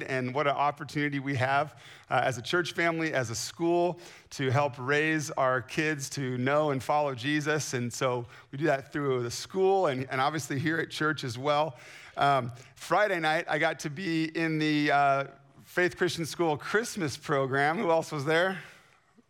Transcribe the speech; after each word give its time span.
and 0.00 0.32
what 0.34 0.46
an 0.46 0.54
opportunity 0.54 1.18
we 1.18 1.34
have 1.34 1.76
uh, 2.08 2.22
as 2.24 2.38
a 2.38 2.42
church 2.42 2.72
family, 2.72 3.12
as 3.12 3.28
a 3.28 3.34
school, 3.34 3.98
to 4.30 4.48
help 4.48 4.72
raise 4.78 5.30
our 5.32 5.60
kids 5.60 6.08
to 6.08 6.38
know 6.38 6.70
and 6.70 6.82
follow 6.82 7.14
Jesus. 7.14 7.74
And 7.74 7.92
so 7.92 8.24
we 8.50 8.58
do 8.58 8.64
that 8.64 8.90
through 8.90 9.22
the 9.22 9.30
school 9.30 9.88
and, 9.88 10.06
and 10.10 10.18
obviously 10.18 10.58
here 10.58 10.78
at 10.78 10.88
church 10.88 11.24
as 11.24 11.36
well. 11.36 11.76
Um, 12.16 12.52
Friday 12.74 13.20
night, 13.20 13.44
I 13.48 13.58
got 13.58 13.78
to 13.80 13.90
be 13.90 14.34
in 14.36 14.58
the 14.58 14.90
uh, 14.90 15.24
Faith 15.64 15.98
Christian 15.98 16.24
School 16.24 16.56
Christmas 16.56 17.18
program. 17.18 17.76
Who 17.76 17.90
else 17.90 18.12
was 18.12 18.24
there? 18.24 18.58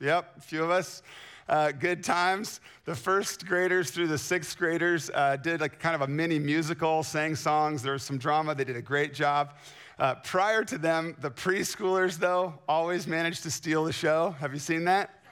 Yep, 0.01 0.35
a 0.39 0.41
few 0.41 0.63
of 0.63 0.71
us. 0.71 1.03
Uh, 1.49 1.73
good 1.73 2.05
times. 2.05 2.61
The 2.85 2.95
first 2.95 3.47
graders 3.47 3.91
through 3.91 4.07
the 4.07 4.19
sixth 4.19 4.57
graders 4.57 5.11
uh, 5.13 5.37
did 5.37 5.61
like 5.61 5.81
kind 5.81 5.97
of 5.97 6.03
a 6.03 6.07
mini 6.07 6.39
musical, 6.39 7.03
sang 7.03 7.35
songs. 7.35 7.83
There 7.83 7.93
was 7.93 8.05
some 8.05 8.17
drama. 8.17 8.55
They 8.55 8.65
did 8.65 8.77
a 8.77 8.83
great 8.83 9.13
job. 9.13 9.55
Uh, 9.99 10.15
prior 10.17 10.65
to 10.65 10.79
them, 10.79 11.17
the 11.21 11.31
preschoolers, 11.31 12.19
though, 12.19 12.55
always 12.69 13.07
managed 13.07 13.43
to 13.43 13.51
steal 13.51 13.85
the 13.85 13.93
show. 13.93 14.35
Have 14.41 14.53
you 14.53 14.59
seen 14.59 14.85
that? 14.85 15.23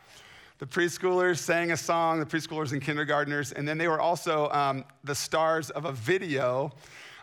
The 0.58 0.66
preschoolers 0.66 1.38
sang 1.38 1.72
a 1.72 1.76
song, 1.76 2.20
the 2.20 2.26
preschoolers 2.26 2.72
and 2.72 2.82
kindergartners, 2.82 3.52
and 3.52 3.66
then 3.66 3.78
they 3.78 3.88
were 3.88 4.00
also 4.00 4.50
um, 4.50 4.84
the 5.04 5.14
stars 5.14 5.70
of 5.70 5.86
a 5.86 5.92
video 5.92 6.70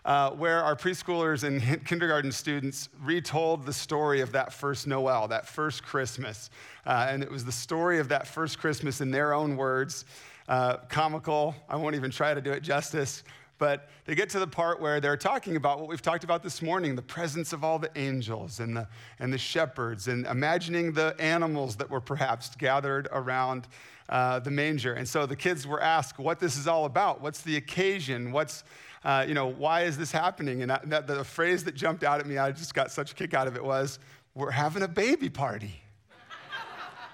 uh, 0.06 0.32
where 0.32 0.64
our 0.64 0.76
preschoolers 0.76 1.44
and 1.44 1.86
kindergarten 1.86 2.32
students 2.32 2.90
retold 3.02 3.66
the 3.66 3.74
story 3.74 4.22
of 4.22 4.32
that 4.32 4.54
first 4.54 4.88
Noel, 4.88 5.28
that 5.28 5.46
first 5.46 5.84
Christmas. 5.84 6.50
Uh, 6.86 7.08
and 7.10 7.22
it 7.22 7.30
was 7.30 7.46
the 7.46 7.52
story 7.52 8.00
of 8.00 8.08
that 8.10 8.26
first 8.26 8.58
Christmas 8.58 9.02
in 9.02 9.12
their 9.12 9.34
own 9.34 9.58
words. 9.58 10.06
Uh, 10.48 10.78
comical, 10.88 11.54
I 11.70 11.76
won't 11.76 11.96
even 11.96 12.10
try 12.10 12.34
to 12.34 12.42
do 12.42 12.52
it 12.54 12.64
justice. 12.64 13.24
But 13.58 13.90
they 14.06 14.16
get 14.16 14.30
to 14.32 14.40
the 14.40 14.48
part 14.48 14.80
where 14.80 15.00
they're 15.00 15.18
talking 15.18 15.56
about 15.56 15.80
what 15.80 15.88
we've 15.88 16.02
talked 16.02 16.24
about 16.24 16.44
this 16.44 16.62
morning 16.62 16.96
the 16.96 17.02
presence 17.02 17.54
of 17.54 17.64
all 17.64 17.80
the 17.80 17.90
angels 17.96 18.60
and 18.60 18.78
the, 18.78 18.88
and 19.20 19.34
the 19.34 19.38
shepherds, 19.38 20.08
and 20.08 20.26
imagining 20.28 20.94
the 20.94 21.16
animals 21.20 21.76
that 21.78 21.90
were 21.90 22.02
perhaps 22.02 22.56
gathered 22.56 23.08
around 23.12 23.68
uh, 24.10 24.40
the 24.40 24.52
manger. 24.52 24.94
And 24.94 25.08
so 25.08 25.26
the 25.26 25.36
kids 25.36 25.66
were 25.66 25.82
asked 25.82 26.20
what 26.20 26.40
this 26.40 26.58
is 26.58 26.68
all 26.68 26.86
about. 26.86 27.22
What's 27.22 27.42
the 27.42 27.58
occasion? 27.58 28.32
What's, 28.32 28.64
uh, 29.04 29.26
you 29.28 29.34
know, 29.34 29.48
why 29.48 29.84
is 29.84 29.98
this 29.98 30.12
happening? 30.12 30.62
And 30.62 30.72
that, 30.72 31.08
the 31.08 31.24
phrase 31.24 31.64
that 31.66 31.76
jumped 31.76 32.04
out 32.04 32.20
at 32.20 32.28
me, 32.28 32.38
I 32.38 32.52
just 32.52 32.74
got 32.74 32.92
such 32.92 33.12
a 33.12 33.16
kick 33.16 33.34
out 33.34 33.48
of 33.48 33.56
it 33.56 33.64
was, 33.64 34.00
we're 34.36 34.52
having 34.52 34.84
a 34.84 34.88
baby 34.88 35.30
party. 35.30 35.82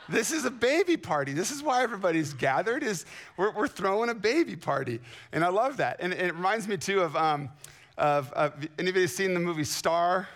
This 0.09 0.31
is 0.31 0.45
a 0.45 0.51
baby 0.51 0.97
party. 0.97 1.33
This 1.33 1.51
is 1.51 1.63
why 1.63 1.83
everybody's 1.83 2.33
gathered. 2.33 2.83
Is 2.83 3.05
we're, 3.37 3.51
we're 3.51 3.67
throwing 3.67 4.09
a 4.09 4.15
baby 4.15 4.55
party, 4.55 4.99
and 5.31 5.43
I 5.43 5.49
love 5.49 5.77
that. 5.77 5.97
And, 5.99 6.13
and 6.13 6.27
it 6.27 6.35
reminds 6.35 6.67
me 6.67 6.77
too 6.77 7.01
of, 7.01 7.15
um, 7.15 7.49
of, 7.97 8.31
of 8.33 8.53
anybody 8.77 9.07
seen 9.07 9.33
the 9.33 9.39
movie 9.39 9.63
Star? 9.63 10.27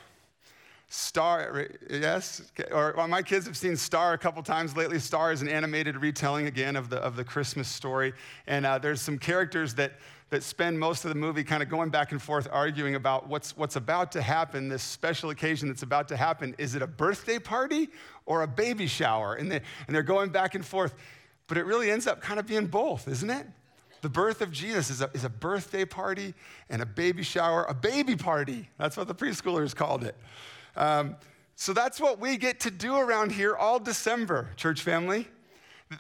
Star, 0.89 1.67
yes? 1.89 2.41
Or 2.71 2.93
well, 2.95 3.09
my 3.09 3.21
kids 3.21 3.45
have 3.45 3.57
seen 3.57 3.75
Star 3.75 4.13
a 4.13 4.17
couple 4.17 4.41
times 4.41 4.77
lately. 4.77 4.99
Star 4.99 5.33
is 5.33 5.41
an 5.41 5.49
animated 5.49 5.97
retelling 5.97 6.47
again 6.47 6.77
of 6.77 6.89
the, 6.89 6.97
of 6.97 7.17
the 7.17 7.25
Christmas 7.25 7.67
story. 7.67 8.13
And 8.47 8.65
uh, 8.65 8.77
there's 8.77 9.01
some 9.01 9.17
characters 9.17 9.73
that 9.73 9.93
that 10.29 10.43
spend 10.43 10.77
most 10.77 11.05
of 11.05 11.09
the 11.09 11.15
movie 11.15 11.43
kind 11.43 11.63
of 11.63 11.69
going 11.69 11.89
back 11.89 12.11
and 12.11 12.21
forth 12.21 12.47
arguing 12.51 12.95
about 12.95 13.27
what's, 13.27 13.55
what's 13.55 13.77
about 13.77 14.11
to 14.11 14.21
happen, 14.21 14.67
this 14.67 14.83
special 14.83 15.29
occasion 15.29 15.69
that's 15.69 15.83
about 15.83 16.09
to 16.09 16.17
happen. 16.17 16.53
Is 16.57 16.75
it 16.75 16.81
a 16.81 16.87
birthday 16.87 17.39
party 17.39 17.89
or 18.25 18.41
a 18.41 18.47
baby 18.47 18.87
shower? 18.87 19.35
And, 19.35 19.51
they, 19.51 19.61
and 19.87 19.95
they're 19.95 20.03
going 20.03 20.29
back 20.29 20.53
and 20.53 20.65
forth. 20.65 20.93
But 21.47 21.57
it 21.57 21.65
really 21.65 21.89
ends 21.89 22.07
up 22.07 22.19
kind 22.19 22.39
of 22.39 22.45
being 22.45 22.67
both, 22.67 23.07
isn't 23.07 23.29
it? 23.29 23.47
The 24.01 24.09
birth 24.09 24.41
of 24.41 24.51
Jesus 24.51 24.89
is 24.89 25.01
a, 25.01 25.09
is 25.13 25.23
a 25.23 25.29
birthday 25.29 25.85
party 25.85 26.33
and 26.69 26.81
a 26.81 26.85
baby 26.85 27.23
shower, 27.23 27.63
a 27.63 27.73
baby 27.73 28.15
party. 28.15 28.69
That's 28.77 28.97
what 28.97 29.07
the 29.07 29.15
preschoolers 29.15 29.73
called 29.73 30.03
it. 30.03 30.15
Um, 30.75 31.15
so 31.55 31.73
that's 31.73 31.99
what 31.99 32.19
we 32.19 32.37
get 32.37 32.59
to 32.61 32.71
do 32.71 32.97
around 32.97 33.31
here 33.31 33.55
all 33.55 33.79
December, 33.79 34.49
church 34.57 34.81
family. 34.81 35.27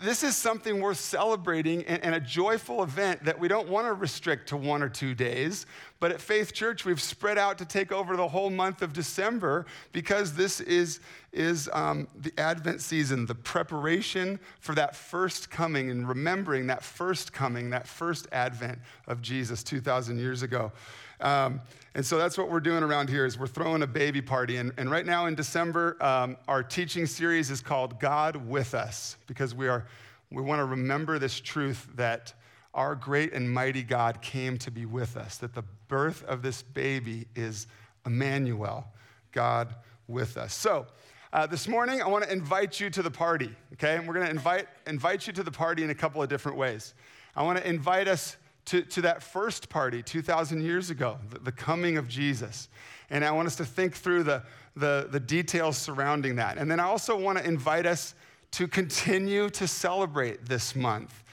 This 0.01 0.21
is 0.21 0.35
something 0.35 0.81
worth 0.81 0.97
celebrating 0.97 1.85
and, 1.85 2.13
a 2.13 2.19
joyful 2.19 2.83
event 2.83 3.23
that 3.23 3.39
we 3.39 3.47
don't 3.47 3.69
want 3.69 3.87
to 3.87 3.93
restrict 3.93 4.49
to 4.49 4.57
one 4.57 4.83
or 4.83 4.89
two 4.89 5.15
days. 5.15 5.65
But 6.01 6.11
at 6.11 6.19
Faith 6.19 6.53
Church, 6.53 6.83
we've 6.83 7.01
spread 7.01 7.37
out 7.37 7.57
to 7.59 7.65
take 7.65 7.93
over 7.93 8.17
the 8.17 8.27
whole 8.27 8.49
month 8.49 8.81
of 8.81 8.91
December 8.91 9.65
because 9.93 10.33
this 10.33 10.59
is, 10.59 10.99
is 11.31 11.69
um, 11.71 12.09
the 12.19 12.33
Advent 12.37 12.81
season, 12.81 13.25
the 13.25 13.35
preparation 13.35 14.41
for 14.59 14.75
that 14.75 14.93
first 14.93 15.49
coming 15.49 15.89
and 15.89 16.09
remembering 16.09 16.67
that 16.67 16.83
first 16.83 17.31
coming, 17.31 17.69
that 17.69 17.87
first 17.87 18.27
Advent 18.33 18.79
of 19.07 19.21
Jesus 19.21 19.63
2,000 19.63 20.19
years 20.19 20.43
ago. 20.43 20.73
Um, 21.19 21.61
and 21.95 22.05
so 22.05 22.17
that's 22.17 22.37
what 22.37 22.49
we're 22.49 22.59
doing 22.59 22.83
around 22.83 23.09
here 23.09 23.25
is 23.25 23.39
we're 23.39 23.47
throwing 23.47 23.81
a 23.81 23.87
baby 23.87 24.21
party. 24.21 24.57
And, 24.57 24.71
and 24.77 24.91
right 24.91 25.05
now 25.05 25.25
in 25.25 25.35
December, 25.35 25.97
um, 25.99 26.37
our 26.47 26.61
teaching 26.61 27.05
series 27.05 27.49
is 27.49 27.61
called 27.61 27.99
God 27.99 28.35
with 28.35 28.75
Us 28.75 29.17
because 29.25 29.55
we, 29.55 29.67
are, 29.67 29.87
we 30.31 30.41
want 30.41 30.59
to 30.59 30.65
remember 30.65 31.17
this 31.17 31.39
truth 31.39 31.87
that 31.95 32.33
our 32.77 32.93
great 32.93 33.33
and 33.33 33.51
mighty 33.51 33.81
God 33.81 34.21
came 34.21 34.57
to 34.59 34.69
be 34.69 34.85
with 34.85 35.17
us, 35.17 35.37
that 35.37 35.55
the 35.55 35.63
birth 35.87 36.23
of 36.25 36.43
this 36.43 36.61
baby 36.61 37.25
is 37.35 37.65
Emmanuel, 38.05 38.85
God 39.31 39.73
with 40.07 40.37
us. 40.37 40.53
So 40.53 40.85
uh, 41.33 41.47
this 41.47 41.67
morning, 41.67 42.01
I 42.01 42.07
want 42.07 42.23
to 42.23 42.31
invite 42.31 42.79
you 42.79 42.91
to 42.91 43.01
the 43.01 43.11
party, 43.11 43.53
okay? 43.73 43.95
And 43.95 44.07
we're 44.07 44.13
going 44.13 44.27
to 44.27 44.31
invite, 44.31 44.67
invite 44.85 45.25
you 45.25 45.33
to 45.33 45.43
the 45.43 45.51
party 45.51 45.83
in 45.83 45.89
a 45.89 45.95
couple 45.95 46.21
of 46.21 46.29
different 46.29 46.57
ways. 46.57 46.93
I 47.35 47.41
want 47.41 47.57
to 47.57 47.67
invite 47.67 48.07
us 48.07 48.37
to, 48.67 48.81
to 48.81 49.01
that 49.01 49.23
first 49.23 49.69
party 49.69 50.03
2,000 50.03 50.61
years 50.61 50.89
ago, 50.89 51.17
the, 51.29 51.39
the, 51.39 51.51
coming 51.51 51.97
of 51.97 52.07
Jesus. 52.07 52.67
And 53.09 53.23
I 53.23 53.31
want 53.31 53.47
us 53.47 53.55
to 53.57 53.65
think 53.65 53.95
through 53.95 54.23
the, 54.23 54.43
the, 54.75 55.07
the 55.09 55.21
details 55.21 55.77
surrounding 55.77 56.35
that. 56.35 56.57
And 56.57 56.69
then 56.69 56.79
I 56.79 56.83
also 56.83 57.17
want 57.17 57.37
to 57.37 57.45
invite 57.45 57.85
us 57.85 58.13
to 58.51 58.67
continue 58.67 59.49
to 59.51 59.67
celebrate 59.67 60.45
this 60.45 60.75
month, 60.75 61.23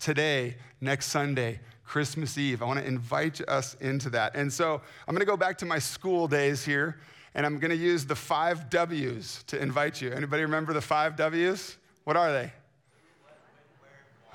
today, 0.00 0.56
next 0.80 1.06
Sunday, 1.06 1.60
Christmas 1.84 2.36
Eve. 2.36 2.62
I 2.62 2.64
want 2.64 2.80
to 2.80 2.86
invite 2.86 3.40
us 3.48 3.76
into 3.80 4.10
that. 4.10 4.34
And 4.34 4.52
so 4.52 4.80
I'm 5.06 5.14
going 5.14 5.20
to 5.20 5.26
go 5.26 5.36
back 5.36 5.58
to 5.58 5.66
my 5.66 5.78
school 5.78 6.26
days 6.26 6.64
here, 6.64 6.98
and 7.34 7.46
I'm 7.46 7.60
going 7.60 7.70
to 7.70 7.76
use 7.76 8.04
the 8.06 8.16
five 8.16 8.68
W's 8.70 9.44
to 9.46 9.60
invite 9.60 10.00
you. 10.00 10.10
Anybody 10.10 10.42
remember 10.42 10.72
the 10.72 10.80
five 10.80 11.14
W's? 11.14 11.76
What 12.02 12.16
are 12.16 12.32
they? 12.32 12.52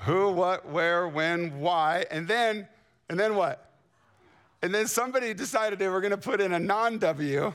Who, 0.02 0.30
what, 0.30 0.68
where, 0.68 1.08
when, 1.08 1.58
why, 1.58 2.04
and 2.10 2.28
then, 2.28 2.68
and 3.08 3.18
then 3.18 3.34
what? 3.34 3.72
And 4.62 4.74
then 4.74 4.86
somebody 4.86 5.34
decided 5.34 5.78
they 5.78 5.88
were 5.88 6.00
going 6.00 6.12
to 6.12 6.16
put 6.16 6.40
in 6.40 6.52
a 6.52 6.58
non-W, 6.58 7.52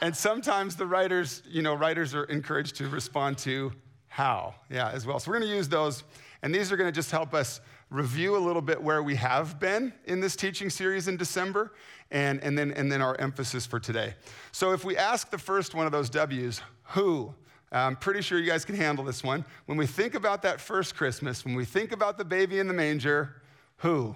and 0.00 0.16
sometimes 0.16 0.74
the 0.74 0.86
writers, 0.86 1.42
you 1.48 1.62
know, 1.62 1.74
writers 1.74 2.14
are 2.14 2.24
encouraged 2.24 2.76
to 2.76 2.88
respond 2.88 3.38
to 3.38 3.72
how, 4.08 4.54
yeah, 4.70 4.90
as 4.90 5.06
well. 5.06 5.18
So 5.18 5.30
we're 5.30 5.38
going 5.38 5.50
to 5.50 5.56
use 5.56 5.68
those, 5.68 6.04
and 6.42 6.54
these 6.54 6.72
are 6.72 6.76
going 6.76 6.88
to 6.88 6.94
just 6.94 7.10
help 7.10 7.32
us 7.32 7.60
review 7.90 8.36
a 8.36 8.38
little 8.38 8.62
bit 8.62 8.82
where 8.82 9.02
we 9.02 9.14
have 9.16 9.60
been 9.60 9.92
in 10.06 10.20
this 10.20 10.34
teaching 10.34 10.68
series 10.68 11.08
in 11.08 11.16
December, 11.16 11.72
and, 12.10 12.42
and, 12.42 12.58
then, 12.58 12.72
and 12.72 12.90
then 12.90 13.00
our 13.00 13.16
emphasis 13.20 13.66
for 13.66 13.78
today. 13.78 14.14
So 14.50 14.72
if 14.72 14.84
we 14.84 14.96
ask 14.96 15.30
the 15.30 15.38
first 15.38 15.74
one 15.74 15.86
of 15.86 15.92
those 15.92 16.10
W's, 16.10 16.60
who, 16.82 17.34
I'm 17.72 17.96
pretty 17.96 18.20
sure 18.20 18.38
you 18.38 18.46
guys 18.46 18.64
can 18.64 18.76
handle 18.76 19.04
this 19.04 19.24
one. 19.24 19.44
When 19.66 19.78
we 19.78 19.86
think 19.86 20.14
about 20.14 20.42
that 20.42 20.60
first 20.60 20.94
Christmas, 20.94 21.44
when 21.44 21.54
we 21.54 21.64
think 21.64 21.90
about 21.90 22.18
the 22.18 22.24
baby 22.24 22.58
in 22.58 22.68
the 22.68 22.74
manger, 22.74 23.42
who? 23.78 24.14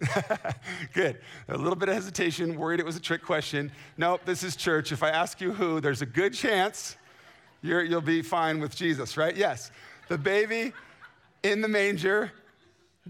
Good. 0.94 1.20
A 1.48 1.56
little 1.56 1.76
bit 1.76 1.88
of 1.88 1.94
hesitation, 1.94 2.58
worried 2.58 2.80
it 2.80 2.86
was 2.86 2.96
a 2.96 3.00
trick 3.00 3.22
question. 3.22 3.70
Nope, 3.98 4.22
this 4.24 4.42
is 4.42 4.56
church. 4.56 4.92
If 4.92 5.02
I 5.02 5.10
ask 5.10 5.40
you 5.40 5.52
who, 5.52 5.80
there's 5.80 6.02
a 6.02 6.06
good 6.06 6.34
chance 6.34 6.96
you 7.64 7.76
will 7.76 8.00
be 8.00 8.20
fine 8.22 8.60
with 8.60 8.76
Jesus, 8.76 9.16
right? 9.16 9.34
Yes. 9.34 9.70
The 10.08 10.18
baby 10.18 10.72
in 11.42 11.62
the 11.62 11.68
manger, 11.68 12.30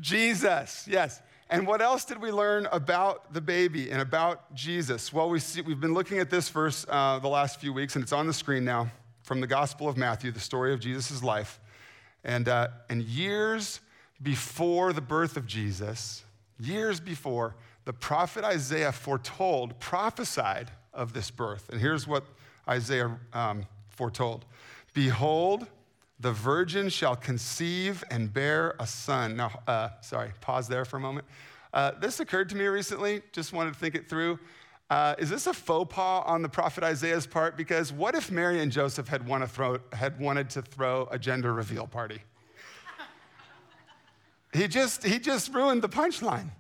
Jesus. 0.01 0.87
Yes. 0.89 1.21
And 1.51 1.67
what 1.67 1.83
else 1.83 2.05
did 2.05 2.21
we 2.21 2.31
learn 2.31 2.67
about 2.73 3.33
the 3.35 3.41
baby 3.41 3.91
and 3.91 4.01
about 4.01 4.55
Jesus? 4.55 5.13
Well, 5.13 5.29
we 5.29 5.39
see, 5.39 5.61
we've 5.61 5.81
been 5.81 5.95
looking 5.95 6.19
at 6.19 6.31
this 6.31 6.49
verse 6.49 6.87
uh, 6.89 7.19
the 7.19 7.29
last 7.29 7.61
few 7.61 7.73
weeks, 7.73 7.97
and 7.97 8.03
it's 8.03 8.13
on 8.13 8.27
the 8.27 8.33
screen 8.33 8.65
now 8.65 8.91
from 9.23 9.41
the 9.41 9.47
Gospel 9.47 9.89
of 9.89 9.97
Matthew, 9.97 10.31
the 10.31 10.41
story 10.41 10.73
of 10.73 10.81
Jesus' 10.81 11.23
life. 11.23 11.61
And, 12.25 12.49
uh, 12.49 12.69
and 12.89 13.03
years 13.03 13.81
before 14.23 14.93
the 14.93 15.03
birth 15.03 15.37
of 15.37 15.47
Jesus, 15.47 16.25
years 16.59 16.99
before, 17.01 17.55
the 17.85 17.93
prophet 17.93 18.45
Isaiah 18.45 18.93
foretold, 18.93 19.79
prophesied 19.81 20.71
of 20.95 21.13
this 21.13 21.31
birth. 21.31 21.69
And 21.69 21.81
here's 21.81 22.07
what 22.07 22.25
Isaiah 22.69 23.19
um, 23.33 23.67
foretold 23.89 24.47
Behold, 24.95 25.67
the 26.21 26.33
virgin 26.33 26.89
shall 26.89 27.17
conceive 27.17 28.05
and 28.11 28.33
bear 28.33 28.77
a 28.79 28.87
son. 28.87 29.37
Now, 29.37 29.61
uh, 29.67 29.89
sorry, 30.01 30.33
pause 30.41 30.69
there 30.69 30.85
for 30.85 30.97
a 30.97 31.01
moment. 31.01 31.27
Uh, 31.73 31.93
this 32.01 32.21
occurred 32.21 32.49
to 32.51 32.57
me 32.57 32.67
recently, 32.67 33.21
just 33.33 33.53
wanted 33.53 33.75
to 33.75 33.79
think 33.79 33.95
it 33.95 34.09
through. 34.09 34.39
Uh, 34.91 35.15
is 35.19 35.29
this 35.29 35.47
a 35.47 35.53
faux 35.53 35.93
pas 35.93 36.23
on 36.27 36.43
the 36.43 36.49
prophet 36.49 36.85
Isaiah's 36.85 37.27
part? 37.27 37.57
Because 37.57 37.93
what 37.93 38.15
if 38.15 38.31
Mary 38.31 38.61
and 38.61 38.71
Joseph 38.71 39.09
had, 39.09 39.27
want 39.27 39.43
to 39.43 39.49
throw, 39.49 39.79
had 39.93 40.21
wanted 40.21 40.51
to 40.51 40.63
throw 40.63 41.09
a 41.11 41.19
gender 41.19 41.53
reveal 41.53 41.87
party? 41.87 42.21
he, 44.53 44.69
just, 44.69 45.03
he 45.05 45.19
just 45.19 45.53
ruined 45.53 45.83
the 45.83 45.89
punchline. 45.89 46.51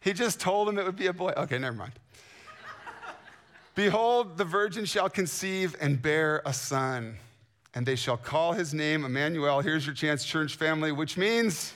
He 0.00 0.12
just 0.12 0.40
told 0.40 0.68
him 0.68 0.78
it 0.78 0.84
would 0.84 0.96
be 0.96 1.06
a 1.06 1.12
boy. 1.12 1.32
Okay, 1.36 1.58
never 1.58 1.76
mind. 1.76 1.92
Behold, 3.74 4.36
the 4.36 4.44
virgin 4.44 4.84
shall 4.84 5.10
conceive 5.10 5.76
and 5.80 6.00
bear 6.00 6.42
a 6.44 6.52
son, 6.52 7.18
and 7.76 7.84
they 7.84 7.94
shall 7.94 8.16
call 8.16 8.54
his 8.54 8.72
name 8.72 9.04
Emmanuel. 9.04 9.60
Here's 9.60 9.84
your 9.84 9.94
chance, 9.94 10.24
church 10.24 10.56
family, 10.56 10.92
which 10.92 11.18
means 11.18 11.74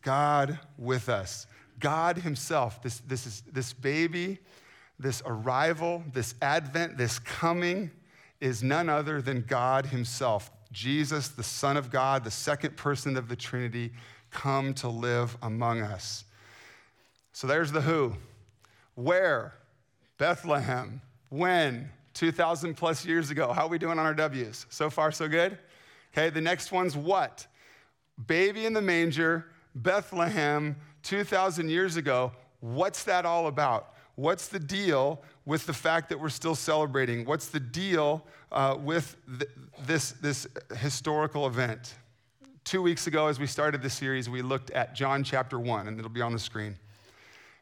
God 0.00 0.60
with 0.78 1.08
us. 1.08 1.48
God 1.80 2.18
Himself, 2.18 2.80
this, 2.82 3.00
this, 3.00 3.26
is, 3.26 3.42
this 3.52 3.72
baby, 3.72 4.38
this 5.00 5.22
arrival, 5.26 6.04
this 6.12 6.36
advent, 6.40 6.98
this 6.98 7.18
coming 7.18 7.90
is 8.40 8.62
none 8.62 8.88
other 8.88 9.20
than 9.20 9.42
God 9.42 9.86
Himself. 9.86 10.52
Jesus, 10.70 11.26
the 11.26 11.42
Son 11.42 11.76
of 11.76 11.90
God, 11.90 12.22
the 12.22 12.30
second 12.30 12.76
person 12.76 13.16
of 13.16 13.28
the 13.28 13.34
Trinity, 13.34 13.90
come 14.30 14.72
to 14.74 14.88
live 14.88 15.36
among 15.42 15.80
us. 15.80 16.24
So 17.32 17.48
there's 17.48 17.72
the 17.72 17.80
who. 17.80 18.14
Where? 18.94 19.54
Bethlehem. 20.16 21.00
When? 21.28 21.90
2,000 22.14 22.74
plus 22.74 23.04
years 23.04 23.30
ago. 23.30 23.52
How 23.52 23.66
are 23.66 23.68
we 23.68 23.78
doing 23.78 23.98
on 23.98 24.06
our 24.06 24.14
W's? 24.14 24.66
So 24.68 24.90
far, 24.90 25.12
so 25.12 25.28
good? 25.28 25.58
Okay, 26.12 26.30
the 26.30 26.40
next 26.40 26.72
one's 26.72 26.96
what? 26.96 27.46
Baby 28.26 28.66
in 28.66 28.72
the 28.72 28.82
manger, 28.82 29.46
Bethlehem, 29.74 30.76
2,000 31.02 31.70
years 31.70 31.96
ago. 31.96 32.32
What's 32.60 33.04
that 33.04 33.24
all 33.24 33.46
about? 33.46 33.94
What's 34.16 34.48
the 34.48 34.58
deal 34.58 35.22
with 35.46 35.66
the 35.66 35.72
fact 35.72 36.08
that 36.10 36.20
we're 36.20 36.28
still 36.28 36.54
celebrating? 36.54 37.24
What's 37.24 37.48
the 37.48 37.60
deal 37.60 38.26
uh, 38.52 38.76
with 38.78 39.16
th- 39.38 39.50
this, 39.86 40.10
this 40.12 40.46
historical 40.76 41.46
event? 41.46 41.94
Two 42.64 42.82
weeks 42.82 43.06
ago, 43.06 43.28
as 43.28 43.38
we 43.40 43.46
started 43.46 43.80
this 43.80 43.94
series, 43.94 44.28
we 44.28 44.42
looked 44.42 44.70
at 44.72 44.94
John 44.94 45.24
chapter 45.24 45.58
1, 45.58 45.88
and 45.88 45.98
it'll 45.98 46.10
be 46.10 46.20
on 46.20 46.32
the 46.32 46.38
screen. 46.38 46.76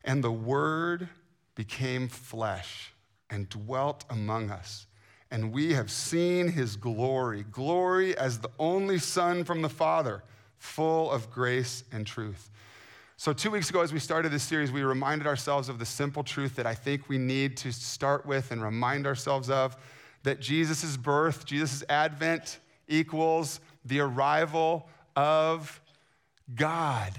And 0.03 0.25
the 0.25 0.33
Word 0.33 1.09
became 1.55 2.09
flesh 2.09 2.93
and 3.31 3.49
dwelt 3.49 4.05
among 4.11 4.51
us. 4.51 4.87
And 5.31 5.53
we 5.53 5.75
have 5.75 5.91
seen 5.91 6.49
his 6.49 6.77
glory, 6.77 7.45
glory 7.51 8.17
as 8.17 8.39
the 8.39 8.51
only 8.59 8.99
Son 8.99 9.45
from 9.45 9.63
the 9.63 9.69
Father, 9.69 10.23
full 10.57 11.11
of 11.11 11.31
grace 11.31 11.85
and 11.93 12.07
truth. 12.07 12.51
So, 13.17 13.33
two 13.33 13.51
weeks 13.51 13.69
ago, 13.69 13.81
as 13.81 13.93
we 13.93 13.99
started 13.99 14.31
this 14.31 14.45
series, 14.45 14.71
we 14.71 14.83
reminded 14.83 15.27
ourselves 15.27 15.69
of 15.69 15.79
the 15.79 15.85
simple 15.85 16.23
truth 16.23 16.55
that 16.57 16.67
I 16.67 16.75
think 16.75 17.09
we 17.09 17.19
need 17.19 17.57
to 17.59 17.73
start 17.73 18.25
with 18.25 18.53
and 18.53 18.63
remind 18.63 19.07
ourselves 19.07 19.51
of 19.51 19.77
that 20.23 20.41
Jesus' 20.41 20.97
birth, 20.97 21.45
Jesus' 21.45 21.83
advent 21.89 22.61
equals 22.87 23.61
the 23.85 24.01
arrival 24.01 24.89
of 25.17 25.81
God 26.55 27.13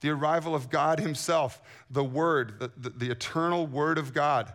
the 0.00 0.10
arrival 0.10 0.54
of 0.54 0.70
God 0.70 0.98
Himself, 1.00 1.60
the 1.90 2.04
Word, 2.04 2.58
the, 2.58 2.70
the, 2.76 2.90
the, 2.90 3.10
eternal 3.10 3.66
Word 3.66 3.98
of 3.98 4.12
God. 4.12 4.52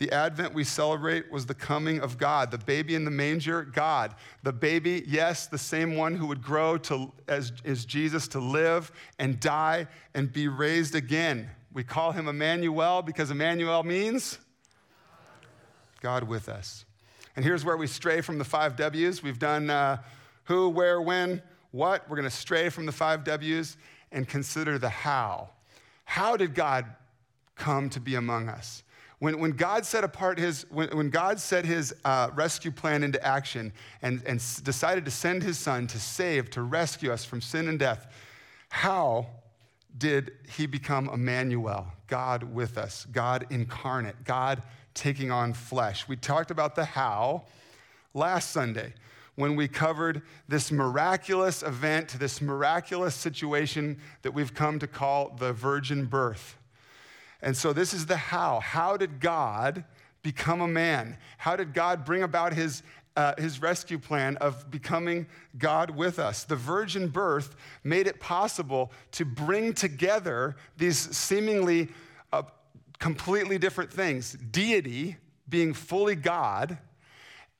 The 0.00 0.10
Advent 0.12 0.54
we 0.54 0.64
celebrate 0.64 1.30
was 1.30 1.44
the 1.44 1.52
coming 1.52 2.00
of 2.00 2.16
God. 2.16 2.50
The 2.50 2.56
baby 2.56 2.94
in 2.94 3.04
the 3.04 3.10
manger, 3.10 3.64
God. 3.64 4.14
The 4.42 4.52
baby, 4.52 5.04
yes, 5.06 5.46
the 5.46 5.58
same 5.58 5.94
one 5.94 6.14
who 6.14 6.26
would 6.28 6.42
grow 6.42 6.78
to, 6.78 7.12
as, 7.28 7.52
as 7.66 7.84
Jesus 7.84 8.26
to 8.28 8.40
live 8.40 8.90
and 9.18 9.38
die 9.38 9.88
and 10.14 10.32
be 10.32 10.48
raised 10.48 10.94
again. 10.94 11.50
We 11.74 11.84
call 11.84 12.12
him 12.12 12.28
Emmanuel 12.28 13.02
because 13.02 13.30
Emmanuel 13.30 13.82
means 13.82 14.38
God 16.00 16.22
with 16.22 16.48
us. 16.48 16.86
And 17.36 17.44
here's 17.44 17.62
where 17.62 17.76
we 17.76 17.86
stray 17.86 18.22
from 18.22 18.38
the 18.38 18.44
five 18.44 18.76
W's. 18.76 19.22
We've 19.22 19.38
done 19.38 19.68
uh, 19.68 19.98
who, 20.44 20.70
where, 20.70 21.02
when, 21.02 21.42
what. 21.72 22.08
We're 22.08 22.16
going 22.16 22.24
to 22.24 22.34
stray 22.34 22.70
from 22.70 22.86
the 22.86 22.92
five 22.92 23.22
W's 23.24 23.76
and 24.10 24.26
consider 24.26 24.78
the 24.78 24.88
how. 24.88 25.50
How 26.06 26.38
did 26.38 26.54
God 26.54 26.86
come 27.54 27.90
to 27.90 28.00
be 28.00 28.14
among 28.14 28.48
us? 28.48 28.82
When, 29.20 29.38
when 29.38 29.52
God 29.52 29.84
set 29.84 30.02
apart 30.02 30.38
his, 30.38 30.64
when, 30.70 30.88
when 30.96 31.10
God 31.10 31.38
set 31.38 31.66
his 31.66 31.94
uh, 32.06 32.30
rescue 32.34 32.70
plan 32.70 33.04
into 33.04 33.24
action 33.24 33.72
and, 34.00 34.22
and 34.26 34.42
decided 34.64 35.04
to 35.04 35.10
send 35.10 35.42
his 35.42 35.58
son 35.58 35.86
to 35.88 35.98
save, 36.00 36.50
to 36.50 36.62
rescue 36.62 37.12
us 37.12 37.24
from 37.24 37.42
sin 37.42 37.68
and 37.68 37.78
death, 37.78 38.06
how 38.70 39.26
did 39.96 40.32
he 40.56 40.66
become 40.66 41.10
Emmanuel, 41.10 41.86
God 42.06 42.42
with 42.42 42.78
us, 42.78 43.06
God 43.12 43.46
incarnate, 43.50 44.24
God 44.24 44.62
taking 44.94 45.30
on 45.30 45.52
flesh? 45.52 46.08
We 46.08 46.16
talked 46.16 46.50
about 46.50 46.74
the 46.74 46.86
how 46.86 47.44
last 48.14 48.50
Sunday 48.50 48.94
when 49.34 49.54
we 49.54 49.68
covered 49.68 50.22
this 50.48 50.72
miraculous 50.72 51.62
event, 51.62 52.16
this 52.18 52.40
miraculous 52.40 53.14
situation 53.14 53.98
that 54.22 54.32
we've 54.32 54.54
come 54.54 54.78
to 54.78 54.86
call 54.86 55.36
the 55.38 55.52
virgin 55.52 56.06
birth. 56.06 56.56
And 57.42 57.56
so, 57.56 57.72
this 57.72 57.94
is 57.94 58.06
the 58.06 58.16
how. 58.16 58.60
How 58.60 58.96
did 58.96 59.20
God 59.20 59.84
become 60.22 60.60
a 60.60 60.68
man? 60.68 61.16
How 61.38 61.56
did 61.56 61.72
God 61.72 62.04
bring 62.04 62.22
about 62.22 62.52
his, 62.52 62.82
uh, 63.16 63.34
his 63.38 63.62
rescue 63.62 63.98
plan 63.98 64.36
of 64.38 64.70
becoming 64.70 65.26
God 65.56 65.90
with 65.90 66.18
us? 66.18 66.44
The 66.44 66.56
virgin 66.56 67.08
birth 67.08 67.56
made 67.82 68.06
it 68.06 68.20
possible 68.20 68.92
to 69.12 69.24
bring 69.24 69.72
together 69.72 70.56
these 70.76 70.98
seemingly 71.16 71.88
uh, 72.32 72.42
completely 72.98 73.58
different 73.58 73.92
things 73.92 74.32
deity, 74.32 75.16
being 75.48 75.72
fully 75.72 76.14
God 76.14 76.78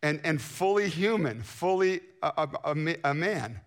and, 0.03 0.21
and 0.25 0.41
fully 0.41 0.89
human, 0.89 1.43
fully 1.43 2.01
a, 2.23 2.49
a, 2.65 2.97
a, 3.05 3.15
man. 3.15 3.61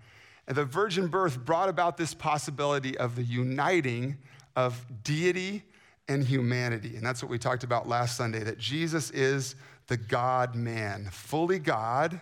And 0.47 0.57
the 0.57 0.65
virgin 0.65 1.07
birth 1.07 1.43
brought 1.43 1.69
about 1.69 1.97
this 1.97 2.13
possibility 2.13 2.97
of 2.97 3.15
the 3.15 3.23
uniting 3.23 4.17
of 4.55 4.85
deity 5.03 5.63
and 6.07 6.23
humanity. 6.23 6.95
And 6.95 7.05
that's 7.05 7.21
what 7.23 7.29
we 7.29 7.37
talked 7.37 7.63
about 7.63 7.87
last 7.87 8.17
Sunday 8.17 8.43
that 8.43 8.57
Jesus 8.57 9.09
is 9.11 9.55
the 9.87 9.97
God 9.97 10.55
man, 10.55 11.09
fully 11.11 11.59
God 11.59 12.19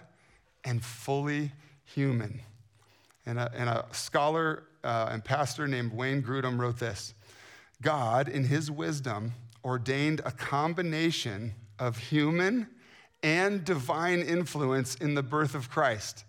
and 0.63 0.83
fully 0.83 1.51
human. 1.85 2.41
And 3.25 3.39
a, 3.39 3.51
and 3.55 3.69
a 3.69 3.85
scholar 3.91 4.63
uh, 4.83 5.09
and 5.11 5.23
pastor 5.23 5.67
named 5.67 5.93
Wayne 5.93 6.23
Grudem 6.23 6.59
wrote 6.59 6.79
this 6.79 7.13
God, 7.81 8.27
in 8.27 8.43
his 8.43 8.69
wisdom, 8.69 9.33
ordained 9.63 10.21
a 10.25 10.31
combination 10.31 11.53
of 11.79 11.97
human 11.97 12.67
and 13.23 13.63
divine 13.63 14.21
influence 14.21 14.95
in 14.95 15.13
the 15.13 15.23
birth 15.23 15.55
of 15.55 15.69
Christ. 15.69 16.25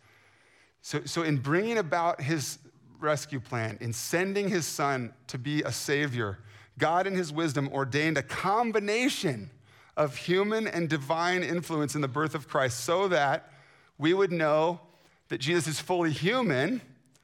So, 0.83 1.03
so 1.05 1.23
in 1.23 1.39
bringing 1.39 1.79
about 1.79 2.21
his 2.21 2.59
rescue 3.01 3.41
plan, 3.41 3.79
in 3.81 3.93
sending 3.93 4.49
his 4.49 4.67
son 4.67 5.13
to 5.29 5.39
be 5.39 5.63
a 5.63 5.73
savior, 5.73 6.39
God 6.79 7.07
in 7.07 7.15
his 7.15 7.33
wisdom 7.33 7.69
ordained 7.73 8.19
a 8.19 8.23
combination 8.23 9.51
of 9.97 10.17
human 10.17 10.67
and 10.67 10.89
divine 10.89 11.43
influence 11.43 11.95
in 11.95 12.01
the 12.01 12.09
birth 12.09 12.35
of 12.35 12.49
Christ 12.49 12.81
so 12.81 13.09
that 13.09 13.51
we 13.99 14.15
would 14.15 14.33
know 14.33 14.81
that 15.29 15.39
Jesus 15.39 15.67
is 15.67 15.81
fully 15.81 16.11
human 16.11 16.81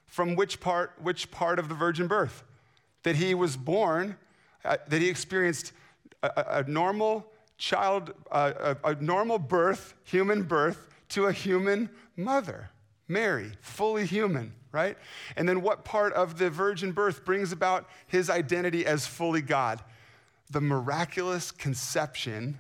from 0.07 0.35
which 0.35 0.61
part, 0.61 0.93
which 1.01 1.31
part 1.31 1.59
of 1.59 1.69
the 1.69 1.75
virgin 1.75 2.07
birth? 2.07 2.43
That 3.03 3.17
he 3.17 3.35
was 3.35 3.57
born, 3.57 4.17
uh, 4.65 4.79
that 4.89 5.01
he 5.01 5.09
experienced 5.09 5.73
a, 6.23 6.65
a 6.65 6.71
normal 6.71 7.27
child, 7.57 8.13
uh, 8.31 8.75
a, 8.85 8.93
a 8.93 8.95
normal 8.97 9.39
birth, 9.39 9.95
human 10.05 10.43
birth, 10.43 10.89
to 11.11 11.27
a 11.27 11.33
human 11.33 11.91
mother, 12.17 12.71
Mary, 13.09 13.53
fully 13.61 14.05
human, 14.05 14.53
right? 14.71 14.97
And 15.37 15.49
then 15.49 15.63
what 15.63 15.85
part 15.85 16.13
of 16.13 16.39
the 16.39 16.51
virgin 16.51 16.93
birth 16.93 17.25
brings 17.25 17.53
about 17.53 17.89
his 18.07 18.29
identity 18.29 18.85
as 18.87 19.07
fully 19.07 19.43
God? 19.43 19.83
The 20.51 20.61
miraculous 20.61 21.51
conception 21.51 22.59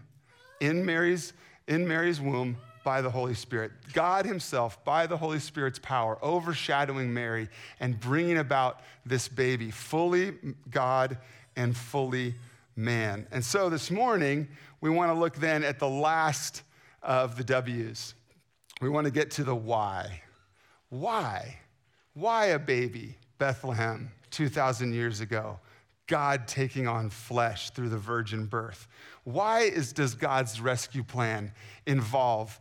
in 0.60 0.84
Mary's, 0.84 1.32
in 1.66 1.86
Mary's 1.86 2.20
womb 2.20 2.56
by 2.84 3.02
the 3.02 3.10
Holy 3.10 3.34
Spirit. 3.34 3.72
God 3.92 4.24
Himself, 4.24 4.82
by 4.84 5.06
the 5.06 5.16
Holy 5.16 5.40
Spirit's 5.40 5.78
power, 5.78 6.18
overshadowing 6.22 7.12
Mary 7.12 7.48
and 7.80 8.00
bringing 8.00 8.38
about 8.38 8.80
this 9.04 9.28
baby, 9.28 9.70
fully 9.70 10.32
God 10.70 11.18
and 11.56 11.76
fully 11.76 12.34
man. 12.76 13.26
And 13.30 13.44
so 13.44 13.68
this 13.68 13.90
morning, 13.90 14.48
we 14.80 14.88
want 14.88 15.10
to 15.12 15.18
look 15.18 15.36
then 15.36 15.64
at 15.64 15.78
the 15.78 15.88
last 15.88 16.62
of 17.02 17.36
the 17.36 17.44
W's. 17.44 18.14
We 18.80 18.88
want 18.88 19.06
to 19.06 19.10
get 19.10 19.32
to 19.32 19.44
the 19.44 19.54
why. 19.54 20.22
Why? 20.90 21.58
Why 22.14 22.46
a 22.46 22.58
baby, 22.58 23.16
Bethlehem, 23.38 24.10
2,000 24.30 24.92
years 24.92 25.20
ago? 25.20 25.60
God 26.06 26.48
taking 26.48 26.88
on 26.88 27.10
flesh 27.10 27.70
through 27.70 27.90
the 27.90 27.98
virgin 27.98 28.46
birth. 28.46 28.88
Why 29.24 29.60
is, 29.60 29.92
does 29.92 30.14
God's 30.14 30.60
rescue 30.60 31.04
plan 31.04 31.52
involve 31.86 32.58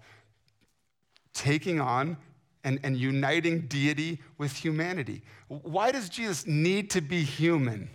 taking 1.33 1.79
on 1.79 2.17
and, 2.63 2.79
and 2.83 2.97
uniting 2.97 3.61
deity 3.61 4.19
with 4.37 4.53
humanity? 4.53 5.23
Why 5.47 5.91
does 5.91 6.09
Jesus 6.09 6.45
need 6.45 6.89
to 6.91 7.01
be 7.01 7.23
human 7.23 7.89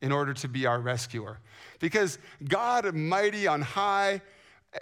in 0.00 0.12
order 0.12 0.32
to 0.32 0.48
be 0.48 0.64
our 0.64 0.80
rescuer? 0.80 1.40
Because 1.78 2.18
God, 2.48 2.94
mighty 2.94 3.46
on 3.46 3.60
high, 3.60 4.22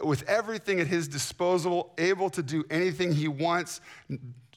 with 0.02 0.22
everything 0.28 0.80
at 0.80 0.86
his 0.86 1.08
disposal, 1.08 1.92
able 1.98 2.30
to 2.30 2.42
do 2.42 2.64
anything 2.70 3.12
he 3.12 3.28
wants, 3.28 3.80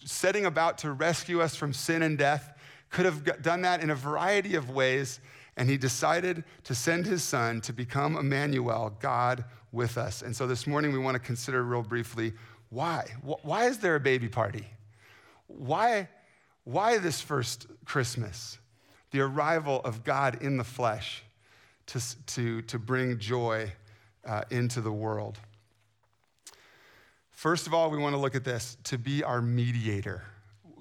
setting 0.07 0.45
about 0.45 0.77
to 0.79 0.91
rescue 0.91 1.41
us 1.41 1.55
from 1.55 1.73
sin 1.73 2.01
and 2.01 2.17
death, 2.17 2.53
could 2.89 3.05
have 3.05 3.41
done 3.41 3.61
that 3.61 3.81
in 3.81 3.89
a 3.89 3.95
variety 3.95 4.55
of 4.55 4.69
ways. 4.69 5.19
And 5.57 5.69
he 5.69 5.77
decided 5.77 6.43
to 6.65 6.75
send 6.75 7.05
his 7.05 7.23
son 7.23 7.61
to 7.61 7.73
become 7.73 8.15
Emmanuel, 8.15 8.95
God 8.99 9.43
with 9.71 9.97
us. 9.97 10.21
And 10.21 10.35
so 10.35 10.47
this 10.47 10.67
morning 10.67 10.93
we 10.93 10.99
want 10.99 11.15
to 11.15 11.19
consider 11.19 11.63
real 11.63 11.81
briefly 11.81 12.33
why? 12.69 13.07
Why 13.21 13.65
is 13.65 13.77
there 13.77 13.95
a 13.95 13.99
baby 13.99 14.27
party? 14.27 14.67
Why, 15.47 16.09
why 16.65 16.97
this 16.97 17.21
first 17.21 17.67
Christmas? 17.85 18.57
The 19.11 19.21
arrival 19.21 19.79
of 19.85 20.03
God 20.03 20.41
in 20.41 20.57
the 20.57 20.65
flesh 20.65 21.23
to, 21.87 22.25
to, 22.27 22.61
to 22.63 22.77
bring 22.77 23.19
joy 23.19 23.71
uh, 24.25 24.43
into 24.51 24.81
the 24.81 24.91
world. 24.91 25.39
First 27.47 27.65
of 27.65 27.73
all, 27.73 27.89
we 27.89 27.97
want 27.97 28.13
to 28.13 28.19
look 28.19 28.35
at 28.35 28.43
this 28.43 28.75
to 28.83 28.97
be 28.97 29.23
our 29.23 29.41
mediator. 29.41 30.21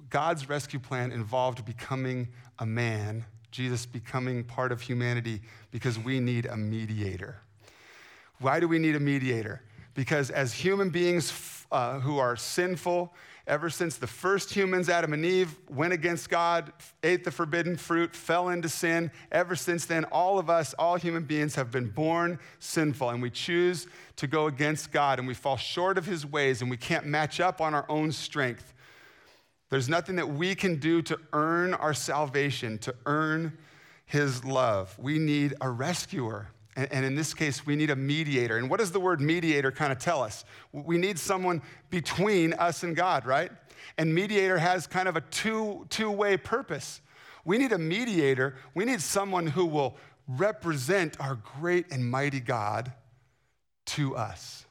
God's 0.09 0.49
rescue 0.49 0.79
plan 0.79 1.13
involved 1.13 1.63
becoming 1.63 2.27
a 2.59 2.65
man, 2.65 3.23
Jesus 3.51 3.85
becoming 3.85 4.43
part 4.43 4.73
of 4.73 4.81
humanity 4.81 5.39
because 5.71 5.97
we 5.97 6.19
need 6.19 6.45
a 6.45 6.57
mediator. 6.57 7.37
Why 8.39 8.59
do 8.59 8.67
we 8.67 8.79
need 8.79 8.97
a 8.97 8.99
mediator? 8.99 9.61
Because 9.93 10.29
as 10.29 10.53
human 10.53 10.89
beings 10.89 11.31
uh, 11.71 11.99
who 11.99 12.17
are 12.17 12.35
sinful, 12.35 13.13
ever 13.45 13.69
since 13.69 13.97
the 13.97 14.07
first 14.07 14.53
humans, 14.53 14.89
Adam 14.89 15.13
and 15.13 15.25
Eve, 15.25 15.55
went 15.69 15.93
against 15.93 16.29
God, 16.29 16.71
ate 17.03 17.23
the 17.23 17.31
forbidden 17.31 17.77
fruit, 17.77 18.15
fell 18.15 18.49
into 18.49 18.69
sin, 18.69 19.09
ever 19.31 19.55
since 19.55 19.85
then, 19.85 20.03
all 20.05 20.37
of 20.37 20.49
us, 20.49 20.73
all 20.73 20.95
human 20.95 21.23
beings, 21.23 21.55
have 21.55 21.71
been 21.71 21.89
born 21.89 22.39
sinful, 22.59 23.09
and 23.09 23.21
we 23.21 23.29
choose 23.29 23.87
to 24.17 24.27
go 24.27 24.47
against 24.47 24.91
God, 24.91 25.19
and 25.19 25.27
we 25.27 25.33
fall 25.33 25.57
short 25.57 25.97
of 25.97 26.05
his 26.05 26.25
ways, 26.25 26.61
and 26.61 26.69
we 26.69 26.77
can't 26.77 27.05
match 27.05 27.39
up 27.39 27.61
on 27.61 27.73
our 27.73 27.85
own 27.89 28.11
strength. 28.11 28.73
There's 29.69 29.89
nothing 29.89 30.15
that 30.15 30.29
we 30.29 30.55
can 30.55 30.77
do 30.77 31.01
to 31.03 31.19
earn 31.33 31.73
our 31.73 31.93
salvation, 31.93 32.77
to 32.79 32.95
earn 33.05 33.57
his 34.05 34.45
love. 34.45 34.97
We 34.97 35.19
need 35.19 35.55
a 35.59 35.69
rescuer. 35.69 36.47
And, 36.77 37.03
in 37.03 37.15
this 37.15 37.33
case, 37.33 37.65
we 37.65 37.75
need 37.75 37.89
a 37.89 37.95
mediator. 37.95 38.57
And 38.57 38.69
what 38.69 38.79
does 38.79 38.91
the 38.91 38.99
word 38.99 39.19
mediator 39.19 39.71
kind 39.71 39.91
of 39.91 39.97
tell 39.97 40.21
us? 40.21 40.45
We 40.71 40.99
need 40.99 41.17
someone 41.17 41.63
between 41.89 42.53
us 42.53 42.83
and 42.83 42.95
God, 42.95 43.25
right? 43.25 43.51
And 43.97 44.13
mediator 44.13 44.59
has 44.59 44.85
kind 44.85 45.07
of 45.07 45.15
a 45.15 45.21
two, 45.21 45.87
two-way 45.89 46.37
purpose. 46.37 47.01
We 47.45 47.57
need 47.57 47.71
a 47.71 47.79
mediator. 47.79 48.57
We 48.75 48.85
need 48.85 49.01
someone 49.01 49.47
who 49.47 49.65
will 49.65 49.97
represent 50.27 51.19
our 51.19 51.39
great 51.59 51.87
and 51.91 52.07
mighty 52.07 52.41
God 52.41 52.91
to 53.87 54.15
us. 54.15 54.65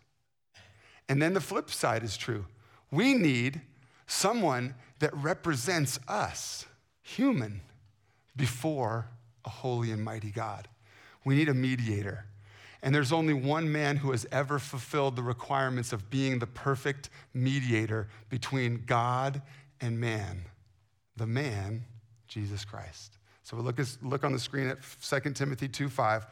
And 1.09 1.21
then 1.21 1.35
the 1.35 1.41
flip 1.41 1.71
side 1.71 2.05
is 2.05 2.17
true. 2.17 2.47
We 2.93 3.15
need 3.15 3.63
someone 4.07 4.77
that 5.01 5.13
represents 5.13 5.99
us, 6.07 6.67
human, 7.03 7.63
before 8.37 9.09
a 9.45 9.51
holy 9.51 9.91
and 9.91 10.05
mighty 10.05 10.31
God. 10.31 10.69
We 11.27 11.35
need 11.35 11.51
a 11.51 11.55
mediator. 11.55 12.25
And 12.83 12.95
there's 12.95 13.13
only 13.13 13.35
one 13.35 13.71
man 13.71 13.97
who 13.97 14.13
has 14.13 14.27
ever 14.31 14.59
fulfilled 14.59 15.17
the 15.17 15.23
requirements 15.23 15.93
of 15.93 16.09
being 16.09 16.39
the 16.39 16.47
perfect 16.47 17.11
mediator 17.35 18.09
between 18.31 18.85
God 18.87 19.43
and 19.81 20.01
man 20.01 20.47
the 21.17 21.27
man, 21.27 21.85
Jesus 22.29 22.65
Christ. 22.65 23.19
So 23.43 23.57
we 23.57 23.63
look, 23.63 23.79
look 24.03 24.25
on 24.25 24.33
the 24.33 24.39
screen 24.39 24.69
at 24.69 24.79
2 24.83 25.33
Timothy 25.33 25.69
2 25.69 25.89
5. 25.89 26.27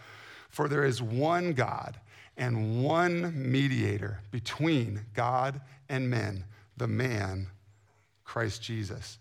For 0.51 0.69
there 0.69 0.85
is 0.85 1.03
one 1.03 1.53
God 1.53 1.99
and 2.37 2.85
one 2.85 3.51
mediator 3.51 4.21
between 4.31 5.01
God 5.15 5.61
and 5.89 6.09
men, 6.09 6.45
the 6.77 6.87
man, 6.87 7.49
Christ 8.25 8.63
Jesus. 8.63 9.19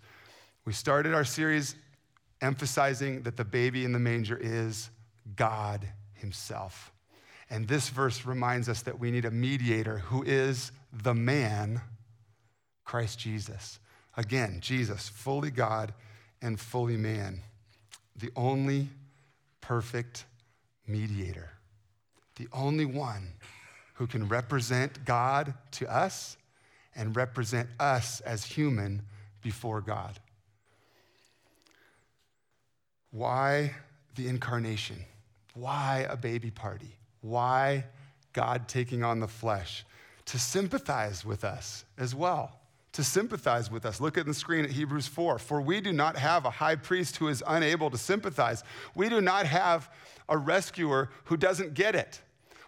We 0.65 0.73
started 0.73 1.13
our 1.13 1.25
series 1.25 1.75
emphasizing 2.41 3.23
that 3.23 3.37
the 3.37 3.45
baby 3.45 3.85
in 3.85 3.93
the 3.93 3.99
manger 3.99 4.37
is 4.39 4.89
God 5.35 5.87
Himself. 6.13 6.91
And 7.49 7.67
this 7.67 7.89
verse 7.89 8.25
reminds 8.25 8.69
us 8.69 8.81
that 8.83 8.99
we 8.99 9.11
need 9.11 9.25
a 9.25 9.31
mediator 9.31 9.99
who 9.99 10.23
is 10.23 10.71
the 10.91 11.13
man, 11.13 11.81
Christ 12.83 13.19
Jesus. 13.19 13.79
Again, 14.15 14.59
Jesus, 14.61 15.09
fully 15.09 15.51
God 15.51 15.93
and 16.41 16.59
fully 16.59 16.97
man, 16.97 17.41
the 18.15 18.31
only 18.35 18.89
perfect 19.61 20.25
mediator, 20.87 21.51
the 22.35 22.47
only 22.53 22.85
one 22.85 23.33
who 23.95 24.07
can 24.07 24.27
represent 24.27 25.05
God 25.05 25.53
to 25.71 25.87
us 25.87 26.37
and 26.95 27.15
represent 27.15 27.69
us 27.79 28.19
as 28.21 28.43
human 28.43 29.03
before 29.41 29.81
God. 29.81 30.19
Why 33.11 33.75
the 34.15 34.27
incarnation? 34.27 35.05
Why 35.53 36.05
a 36.10 36.17
baby 36.17 36.51
party? 36.51 36.98
Why 37.22 37.86
God 38.33 38.67
taking 38.67 39.03
on 39.03 39.19
the 39.19 39.27
flesh? 39.27 39.86
To 40.25 40.39
sympathize 40.39 41.24
with 41.24 41.43
us 41.43 41.86
as 41.98 42.15
well. 42.15 42.60
To 42.93 43.03
sympathize 43.03 43.72
with 43.72 43.86
us. 43.86 44.00
Look 44.00 44.17
at 44.17 44.25
the 44.25 44.33
screen 44.33 44.65
at 44.65 44.72
Hebrews 44.72 45.07
4. 45.07 45.39
For 45.39 45.62
we 45.62 45.81
do 45.81 45.91
not 45.91 46.17
have 46.17 46.45
a 46.45 46.50
high 46.50 46.75
priest 46.75 47.17
who 47.17 47.27
is 47.27 47.43
unable 47.45 47.89
to 47.89 47.98
sympathize. 47.98 48.63
We 48.95 49.10
do 49.10 49.22
not 49.22 49.45
have 49.45 49.89
a 50.29 50.38
rescuer 50.38 51.10
who 51.25 51.38
doesn't 51.38 51.74
get 51.74 51.95
it. 51.95 52.22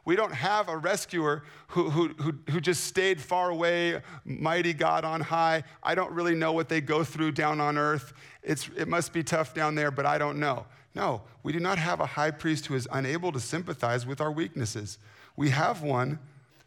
We 0.03 0.15
don't 0.15 0.33
have 0.33 0.69
a 0.69 0.77
rescuer 0.77 1.43
who, 1.69 1.89
who, 1.89 2.09
who, 2.09 2.33
who, 2.51 2.61
just 2.61 2.83
stayed 2.83 3.19
far 3.19 3.49
away, 3.49 4.01
mighty 4.23 4.71
God 4.71 5.03
on 5.03 5.19
high. 5.19 5.63
I 5.81 5.95
don't 5.95 6.11
really 6.11 6.35
know 6.35 6.51
what 6.51 6.69
they 6.69 6.79
go 6.79 7.03
through 7.03 7.31
down 7.31 7.59
on 7.59 7.75
earth. 7.75 8.13
It's, 8.43 8.69
it 8.77 8.87
must 8.87 9.13
be 9.13 9.23
tough 9.23 9.55
down 9.55 9.73
there, 9.73 9.89
but 9.89 10.05
I 10.05 10.19
don't 10.19 10.39
know. 10.39 10.67
No, 10.95 11.23
we 11.43 11.51
do 11.51 11.59
not 11.59 11.77
have 11.77 11.99
a 11.99 12.05
high 12.05 12.31
priest 12.31 12.67
who 12.67 12.75
is 12.75 12.87
unable 12.91 13.33
to 13.33 13.39
sympathize 13.39 14.05
with 14.05 14.21
our 14.21 14.31
weaknesses. 14.31 14.97
We 15.35 15.49
have 15.49 15.81
one 15.81 16.19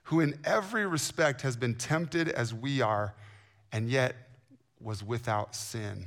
who, 0.04 0.20
in 0.20 0.38
every 0.44 0.86
respect, 0.86 1.40
has 1.42 1.56
been 1.56 1.74
tempted 1.74 2.28
as 2.28 2.52
we 2.52 2.82
are, 2.82 3.14
and 3.72 3.88
yet 3.88 4.14
was 4.80 5.02
without 5.02 5.54
sin. 5.54 6.06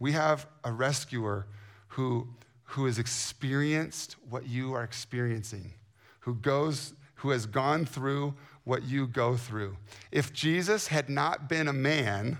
We 0.00 0.12
have 0.12 0.46
a 0.64 0.72
rescuer 0.72 1.46
who, 1.88 2.28
who 2.64 2.86
has 2.86 2.98
experienced 2.98 4.16
what 4.28 4.48
you 4.48 4.74
are 4.74 4.82
experiencing, 4.82 5.72
who 6.20 6.34
goes, 6.34 6.92
who 7.16 7.30
has 7.30 7.46
gone 7.46 7.86
through 7.86 8.34
what 8.64 8.82
you 8.82 9.06
go 9.06 9.36
through. 9.36 9.76
If 10.10 10.32
Jesus 10.32 10.88
had 10.88 11.08
not 11.08 11.48
been 11.48 11.68
a 11.68 11.72
man, 11.72 12.38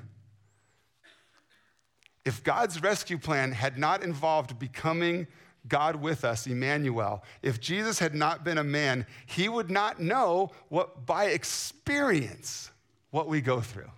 if 2.25 2.45
God's 2.45 2.83
rescue 2.83 3.19
plan 3.19 3.53
had 3.53 3.79
not 3.79 4.03
involved 4.03 4.59
becoming 4.59 5.27
God 5.69 5.97
with 5.97 6.25
us, 6.25 6.47
Emmanuel, 6.47 7.23
if 7.43 7.61
Jesus 7.61 7.99
had 7.99 8.15
not 8.15 8.45
been 8.45 8.59
a 8.59 8.65
man, 8.65 9.07
he 9.27 9.49
would 9.49 9.71
not 9.71 10.00
know 10.00 10.50
what 10.69 11.07
by 11.07 11.27
experience 11.27 12.71
what 13.11 13.29
we 13.29 13.41
go 13.41 13.61
through. 13.61 13.91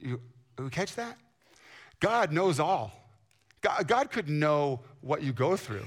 You, 0.00 0.20
you 0.58 0.70
catch 0.70 0.94
that? 0.96 1.16
God 2.00 2.32
knows 2.32 2.60
all. 2.60 2.92
God, 3.60 3.86
God 3.86 4.10
could 4.10 4.28
know 4.28 4.80
what 5.00 5.22
you 5.22 5.32
go 5.32 5.56
through. 5.56 5.86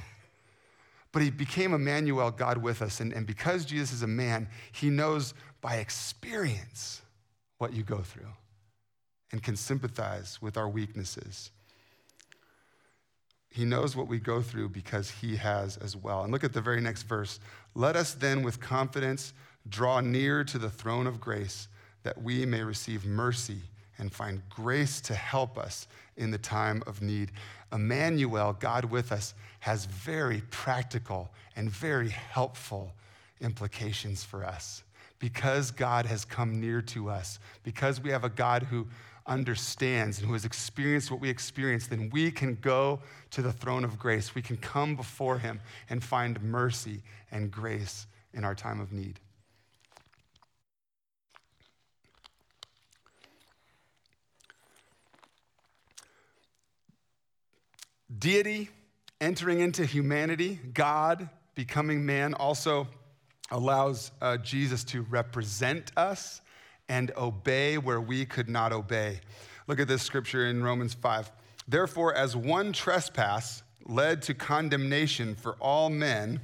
But 1.12 1.22
he 1.22 1.30
became 1.30 1.74
Emmanuel, 1.74 2.32
God 2.32 2.58
with 2.58 2.82
us. 2.82 3.00
And, 3.00 3.14
and 3.14 3.26
because 3.26 3.66
Jesus 3.66 3.94
is 3.94 4.04
a 4.04 4.08
man, 4.08 4.48
he 4.72 4.90
knows 4.90 5.34
by 5.62 5.78
experience 5.78 7.02
what 7.58 7.74
you 7.74 7.84
go 7.84 8.00
through 8.00 8.32
and 9.34 9.42
can 9.42 9.56
sympathize 9.58 10.40
with 10.42 10.56
our 10.56 10.70
weaknesses. 10.70 11.50
He 13.50 13.66
knows 13.66 13.96
what 13.96 14.08
we 14.08 14.20
go 14.20 14.42
through 14.42 14.70
because 14.70 15.10
he 15.10 15.36
has 15.36 15.76
as 15.78 15.98
well. 15.98 16.24
And 16.24 16.32
look 16.32 16.44
at 16.44 16.54
the 16.54 16.62
very 16.62 16.80
next 16.80 17.04
verse. 17.04 17.40
Let 17.76 17.96
us 17.96 18.14
then 18.14 18.44
with 18.44 18.60
confidence 18.60 19.34
draw 19.68 20.02
near 20.02 20.44
to 20.44 20.58
the 20.60 20.70
throne 20.70 21.08
of 21.08 21.20
grace 21.20 21.68
that 22.04 22.22
we 22.22 22.46
may 22.46 22.62
receive 22.64 23.06
mercy 23.06 23.58
and 23.98 24.14
find 24.14 24.42
grace 24.50 25.02
to 25.02 25.16
help 25.16 25.58
us 25.58 25.88
in 26.16 26.30
the 26.30 26.38
time 26.38 26.84
of 26.86 27.02
need. 27.02 27.32
Emmanuel, 27.72 28.54
God 28.60 28.86
with 28.86 29.12
us, 29.12 29.34
has 29.62 29.86
very 29.86 30.42
practical 30.52 31.32
and 31.56 31.72
very 31.72 32.10
helpful 32.10 32.94
implications 33.42 34.24
for 34.24 34.46
us. 34.46 34.84
Because 35.18 35.72
God 35.72 36.06
has 36.06 36.26
come 36.26 36.60
near 36.60 36.82
to 36.82 37.10
us, 37.10 37.40
because 37.64 38.02
we 38.02 38.10
have 38.10 38.26
a 38.26 38.30
God 38.30 38.64
who 38.64 38.88
understands 39.26 40.20
and 40.20 40.28
who 40.28 40.34
has 40.34 40.46
experienced 40.46 41.10
what 41.10 41.20
we 41.20 41.30
experience, 41.30 41.88
then 41.88 42.10
we 42.12 42.32
can 42.32 42.56
go 42.62 43.00
to 43.32 43.42
the 43.42 43.52
throne 43.52 43.84
of 43.84 43.98
grace. 43.98 44.36
We 44.36 44.42
can 44.42 44.58
come 44.58 44.96
before 44.96 45.40
him 45.40 45.60
and 45.90 46.04
find 46.04 46.42
mercy 46.42 47.02
and 47.32 47.50
grace 47.52 48.08
in 48.34 48.44
our 48.44 48.56
time 48.56 48.80
of 48.80 48.92
need. 48.92 49.20
Deity 58.20 58.70
entering 59.20 59.60
into 59.60 59.86
humanity, 59.86 60.60
God 60.74 61.30
becoming 61.56 62.06
man, 62.06 62.34
also 62.34 62.88
allows 63.52 64.12
uh, 64.22 64.38
Jesus 64.38 64.84
to 64.86 65.02
represent 65.04 65.92
us 65.96 66.42
and 66.90 67.12
obey 67.18 67.78
where 67.78 68.02
we 68.02 68.26
could 68.26 68.50
not 68.50 68.72
obey. 68.74 69.20
Look 69.68 69.80
at 69.80 69.88
this 69.88 70.02
scripture 70.02 70.48
in 70.48 70.64
Romans 70.64 70.94
5. 70.94 71.32
Therefore, 71.68 72.14
as 72.14 72.36
one 72.36 72.74
trespass, 72.74 73.64
led 73.86 74.22
to 74.24 74.34
condemnation 74.34 75.36
for 75.36 75.54
all 75.60 75.90
men, 75.90 76.40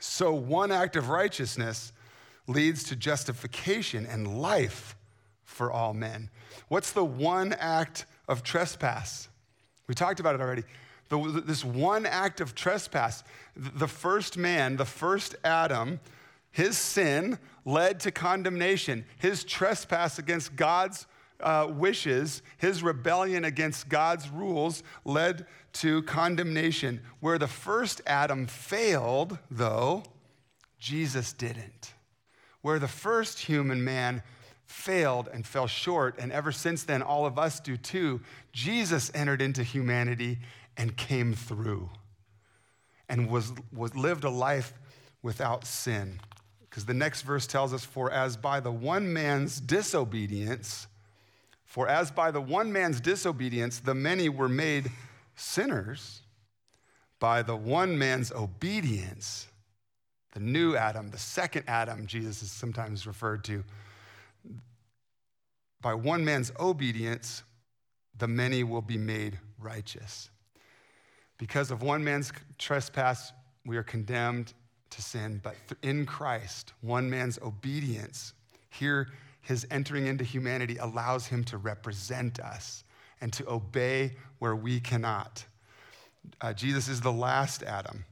so 0.00 0.32
one 0.32 0.72
act 0.72 0.96
of 0.96 1.08
righteousness 1.08 1.92
leads 2.46 2.84
to 2.84 2.96
justification 2.96 4.06
and 4.06 4.40
life 4.40 4.96
for 5.44 5.70
all 5.70 5.94
men. 5.94 6.30
What's 6.68 6.92
the 6.92 7.04
one 7.04 7.52
act 7.54 8.06
of 8.28 8.42
trespass? 8.42 9.28
We 9.86 9.94
talked 9.94 10.20
about 10.20 10.34
it 10.34 10.40
already. 10.40 10.64
The, 11.08 11.42
this 11.44 11.64
one 11.64 12.06
act 12.06 12.40
of 12.40 12.54
trespass, 12.54 13.22
the 13.54 13.88
first 13.88 14.36
man, 14.38 14.76
the 14.76 14.84
first 14.84 15.36
Adam, 15.44 16.00
his 16.50 16.78
sin 16.78 17.38
led 17.64 18.00
to 18.00 18.10
condemnation. 18.10 19.04
His 19.18 19.44
trespass 19.44 20.18
against 20.18 20.56
God's 20.56 21.06
uh, 21.40 21.66
wishes, 21.70 22.42
his 22.56 22.82
rebellion 22.82 23.44
against 23.44 23.88
God's 23.88 24.28
rules 24.28 24.82
led 25.04 25.46
to 25.74 26.02
condemnation. 26.02 27.00
Where 27.20 27.38
the 27.38 27.48
first 27.48 28.00
Adam 28.06 28.46
failed, 28.46 29.38
though, 29.50 30.04
Jesus 30.78 31.32
didn't. 31.32 31.94
Where 32.60 32.78
the 32.78 32.88
first 32.88 33.40
human 33.40 33.82
man 33.82 34.22
failed 34.64 35.28
and 35.32 35.46
fell 35.46 35.66
short, 35.66 36.18
and 36.18 36.32
ever 36.32 36.52
since 36.52 36.84
then, 36.84 37.02
all 37.02 37.26
of 37.26 37.38
us 37.38 37.60
do 37.60 37.76
too, 37.76 38.20
Jesus 38.52 39.10
entered 39.14 39.42
into 39.42 39.62
humanity 39.62 40.38
and 40.76 40.96
came 40.96 41.34
through 41.34 41.90
and 43.08 43.28
was, 43.28 43.52
was 43.72 43.94
lived 43.94 44.24
a 44.24 44.30
life 44.30 44.72
without 45.22 45.66
sin. 45.66 46.18
Because 46.72 46.86
the 46.86 46.94
next 46.94 47.20
verse 47.20 47.46
tells 47.46 47.74
us, 47.74 47.84
For 47.84 48.10
as 48.10 48.38
by 48.38 48.58
the 48.58 48.72
one 48.72 49.12
man's 49.12 49.60
disobedience, 49.60 50.86
for 51.66 51.86
as 51.86 52.10
by 52.10 52.30
the 52.30 52.40
one 52.40 52.72
man's 52.72 52.98
disobedience 52.98 53.78
the 53.78 53.94
many 53.94 54.30
were 54.30 54.48
made 54.48 54.90
sinners, 55.36 56.22
by 57.20 57.42
the 57.42 57.54
one 57.54 57.98
man's 57.98 58.32
obedience, 58.32 59.48
the 60.32 60.40
new 60.40 60.74
Adam, 60.74 61.10
the 61.10 61.18
second 61.18 61.64
Adam, 61.68 62.06
Jesus 62.06 62.42
is 62.42 62.50
sometimes 62.50 63.06
referred 63.06 63.44
to, 63.44 63.64
by 65.82 65.92
one 65.92 66.24
man's 66.24 66.52
obedience, 66.58 67.42
the 68.16 68.28
many 68.28 68.64
will 68.64 68.80
be 68.80 68.96
made 68.96 69.38
righteous. 69.58 70.30
Because 71.36 71.70
of 71.70 71.82
one 71.82 72.02
man's 72.02 72.32
trespass, 72.56 73.30
we 73.66 73.76
are 73.76 73.82
condemned 73.82 74.54
to 74.92 75.02
sin, 75.02 75.40
but 75.42 75.56
in 75.82 76.06
Christ, 76.06 76.72
one 76.80 77.10
man's 77.10 77.38
obedience, 77.42 78.32
here 78.70 79.08
his 79.40 79.66
entering 79.70 80.06
into 80.06 80.24
humanity 80.24 80.76
allows 80.76 81.26
him 81.26 81.44
to 81.44 81.58
represent 81.58 82.38
us 82.40 82.84
and 83.20 83.32
to 83.32 83.48
obey 83.48 84.16
where 84.38 84.56
we 84.56 84.80
cannot. 84.80 85.44
Uh, 86.40 86.52
Jesus 86.52 86.88
is 86.88 87.00
the 87.00 87.12
last 87.12 87.62
Adam, 87.62 88.04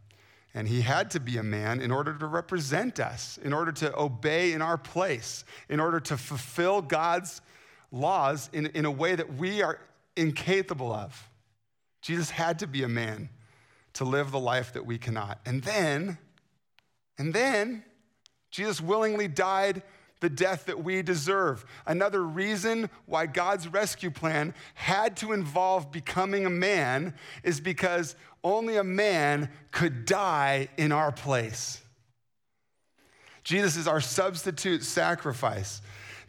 and 0.54 0.66
he 0.66 0.80
had 0.80 1.10
to 1.12 1.20
be 1.20 1.36
a 1.36 1.42
man 1.42 1.80
in 1.80 1.92
order 1.92 2.12
to 2.12 2.26
represent 2.26 2.98
us, 2.98 3.38
in 3.38 3.52
order 3.52 3.70
to 3.72 3.96
obey 3.96 4.52
in 4.52 4.60
our 4.60 4.76
place, 4.76 5.44
in 5.68 5.78
order 5.78 6.00
to 6.00 6.16
fulfill 6.16 6.82
God's 6.82 7.40
laws 7.92 8.50
in, 8.52 8.66
in 8.66 8.84
a 8.84 8.90
way 8.90 9.14
that 9.14 9.34
we 9.34 9.62
are 9.62 9.78
incapable 10.16 10.92
of. 10.92 11.28
Jesus 12.02 12.30
had 12.30 12.58
to 12.60 12.66
be 12.66 12.82
a 12.82 12.88
man 12.88 13.28
to 13.94 14.04
live 14.04 14.30
the 14.30 14.40
life 14.40 14.72
that 14.72 14.86
we 14.86 14.98
cannot. 14.98 15.38
And 15.44 15.62
then, 15.62 16.18
and 17.20 17.34
then, 17.34 17.84
Jesus 18.50 18.80
willingly 18.80 19.28
died 19.28 19.82
the 20.20 20.30
death 20.30 20.64
that 20.64 20.82
we 20.82 21.02
deserve. 21.02 21.66
Another 21.86 22.22
reason 22.22 22.88
why 23.04 23.26
God's 23.26 23.68
rescue 23.68 24.10
plan 24.10 24.54
had 24.72 25.18
to 25.18 25.32
involve 25.32 25.92
becoming 25.92 26.46
a 26.46 26.50
man 26.50 27.12
is 27.44 27.60
because 27.60 28.16
only 28.42 28.78
a 28.78 28.84
man 28.84 29.50
could 29.70 30.06
die 30.06 30.68
in 30.78 30.92
our 30.92 31.12
place. 31.12 31.82
Jesus 33.44 33.76
is 33.76 33.86
our 33.86 34.00
substitute 34.00 34.82
sacrifice. 34.82 35.82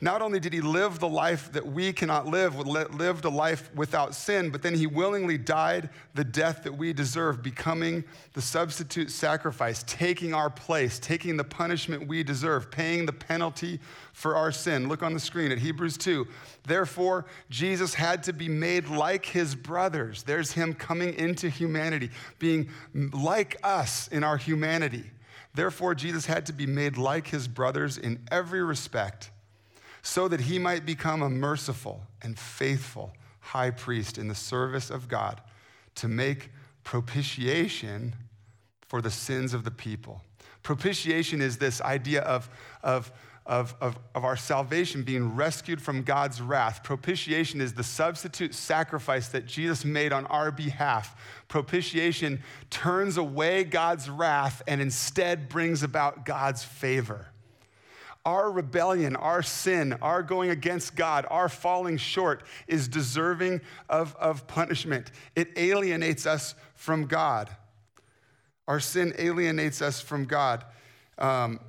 Not 0.03 0.23
only 0.23 0.39
did 0.39 0.51
he 0.51 0.61
live 0.61 0.97
the 0.97 1.07
life 1.07 1.51
that 1.51 1.63
we 1.63 1.93
cannot 1.93 2.25
live, 2.25 2.57
lived 2.57 3.23
a 3.23 3.29
life 3.29 3.69
without 3.75 4.15
sin, 4.15 4.49
but 4.49 4.63
then 4.63 4.73
he 4.73 4.87
willingly 4.87 5.37
died 5.37 5.91
the 6.15 6.23
death 6.23 6.63
that 6.63 6.75
we 6.75 6.91
deserve, 6.91 7.43
becoming 7.43 8.03
the 8.33 8.41
substitute 8.41 9.11
sacrifice, 9.11 9.83
taking 9.85 10.33
our 10.33 10.49
place, 10.49 10.97
taking 10.97 11.37
the 11.37 11.43
punishment 11.43 12.07
we 12.07 12.23
deserve, 12.23 12.71
paying 12.71 13.05
the 13.05 13.13
penalty 13.13 13.79
for 14.11 14.35
our 14.35 14.51
sin. 14.51 14.87
Look 14.87 15.03
on 15.03 15.13
the 15.13 15.19
screen 15.19 15.51
at 15.51 15.59
Hebrews 15.59 15.97
2. 15.99 16.27
Therefore, 16.63 17.27
Jesus 17.51 17.93
had 17.93 18.23
to 18.23 18.33
be 18.33 18.49
made 18.49 18.87
like 18.87 19.23
his 19.23 19.53
brothers. 19.53 20.23
There's 20.23 20.51
him 20.51 20.73
coming 20.73 21.13
into 21.13 21.47
humanity, 21.47 22.09
being 22.39 22.71
like 22.95 23.55
us 23.61 24.07
in 24.07 24.23
our 24.23 24.37
humanity. 24.37 25.11
Therefore, 25.53 25.93
Jesus 25.93 26.25
had 26.25 26.47
to 26.47 26.53
be 26.53 26.65
made 26.65 26.97
like 26.97 27.27
his 27.27 27.47
brothers 27.47 27.99
in 27.99 28.19
every 28.31 28.63
respect 28.63 29.29
so 30.01 30.27
that 30.27 30.41
he 30.41 30.57
might 30.57 30.85
become 30.85 31.21
a 31.21 31.29
merciful 31.29 32.01
and 32.21 32.37
faithful 32.37 33.13
high 33.39 33.71
priest 33.71 34.17
in 34.17 34.27
the 34.27 34.35
service 34.35 34.89
of 34.89 35.07
God 35.07 35.41
to 35.95 36.07
make 36.07 36.49
propitiation 36.83 38.15
for 38.87 39.01
the 39.01 39.11
sins 39.11 39.53
of 39.53 39.63
the 39.63 39.71
people. 39.71 40.21
Propitiation 40.63 41.41
is 41.41 41.57
this 41.57 41.81
idea 41.81 42.21
of, 42.21 42.49
of, 42.83 43.11
of, 43.45 43.75
of, 43.81 43.97
of, 44.13 44.23
our 44.23 44.37
salvation 44.37 45.01
being 45.01 45.35
rescued 45.35 45.81
from 45.81 46.03
God's 46.03 46.41
wrath. 46.41 46.83
Propitiation 46.83 47.59
is 47.59 47.73
the 47.73 47.83
substitute 47.83 48.53
sacrifice 48.53 49.29
that 49.29 49.47
Jesus 49.47 49.83
made 49.83 50.13
on 50.13 50.27
our 50.27 50.51
behalf. 50.51 51.15
Propitiation 51.47 52.43
turns 52.69 53.17
away 53.17 53.63
God's 53.63 54.09
wrath 54.09 54.61
and 54.67 54.79
instead 54.79 55.49
brings 55.49 55.81
about 55.81 56.23
God's 56.25 56.63
favor. 56.63 57.30
Our 58.25 58.51
rebellion, 58.51 59.15
our 59.15 59.41
sin, 59.41 59.93
our 60.01 60.21
going 60.21 60.51
against 60.51 60.95
God, 60.95 61.25
our 61.31 61.49
falling 61.49 61.97
short 61.97 62.43
is 62.67 62.87
deserving 62.87 63.61
of, 63.89 64.15
of 64.17 64.47
punishment. 64.47 65.11
It 65.35 65.49
alienates 65.57 66.25
us 66.25 66.53
from 66.75 67.05
God. 67.07 67.49
Our 68.67 68.79
sin 68.79 69.13
alienates 69.17 69.81
us 69.81 69.99
from 70.01 70.25
God. 70.25 70.63
Um, 71.17 71.59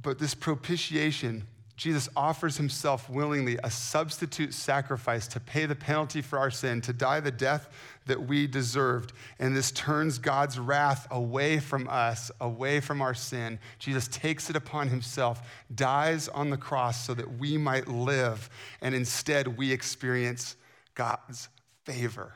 but 0.00 0.18
this 0.18 0.34
propitiation 0.34 1.46
Jesus 1.76 2.08
offers 2.16 2.56
himself 2.56 3.10
willingly, 3.10 3.58
a 3.62 3.70
substitute 3.70 4.54
sacrifice 4.54 5.26
to 5.28 5.40
pay 5.40 5.66
the 5.66 5.74
penalty 5.74 6.22
for 6.22 6.38
our 6.38 6.50
sin, 6.50 6.80
to 6.80 6.92
die 6.92 7.20
the 7.20 7.30
death 7.30 7.68
that 8.06 8.26
we 8.26 8.46
deserved. 8.46 9.12
And 9.38 9.56
this 9.56 9.70
turns 9.72 10.18
God's 10.18 10.58
wrath 10.58 11.06
away 11.10 11.58
from 11.60 11.88
us, 11.88 12.30
away 12.40 12.80
from 12.80 13.02
our 13.02 13.14
sin. 13.14 13.58
Jesus 13.78 14.08
takes 14.08 14.48
it 14.48 14.56
upon 14.56 14.88
himself, 14.88 15.48
dies 15.74 16.28
on 16.28 16.50
the 16.50 16.56
cross 16.56 17.04
so 17.04 17.14
that 17.14 17.38
we 17.38 17.58
might 17.58 17.88
live. 17.88 18.48
And 18.80 18.94
instead, 18.94 19.58
we 19.58 19.72
experience 19.72 20.56
God's 20.94 21.48
favor, 21.84 22.32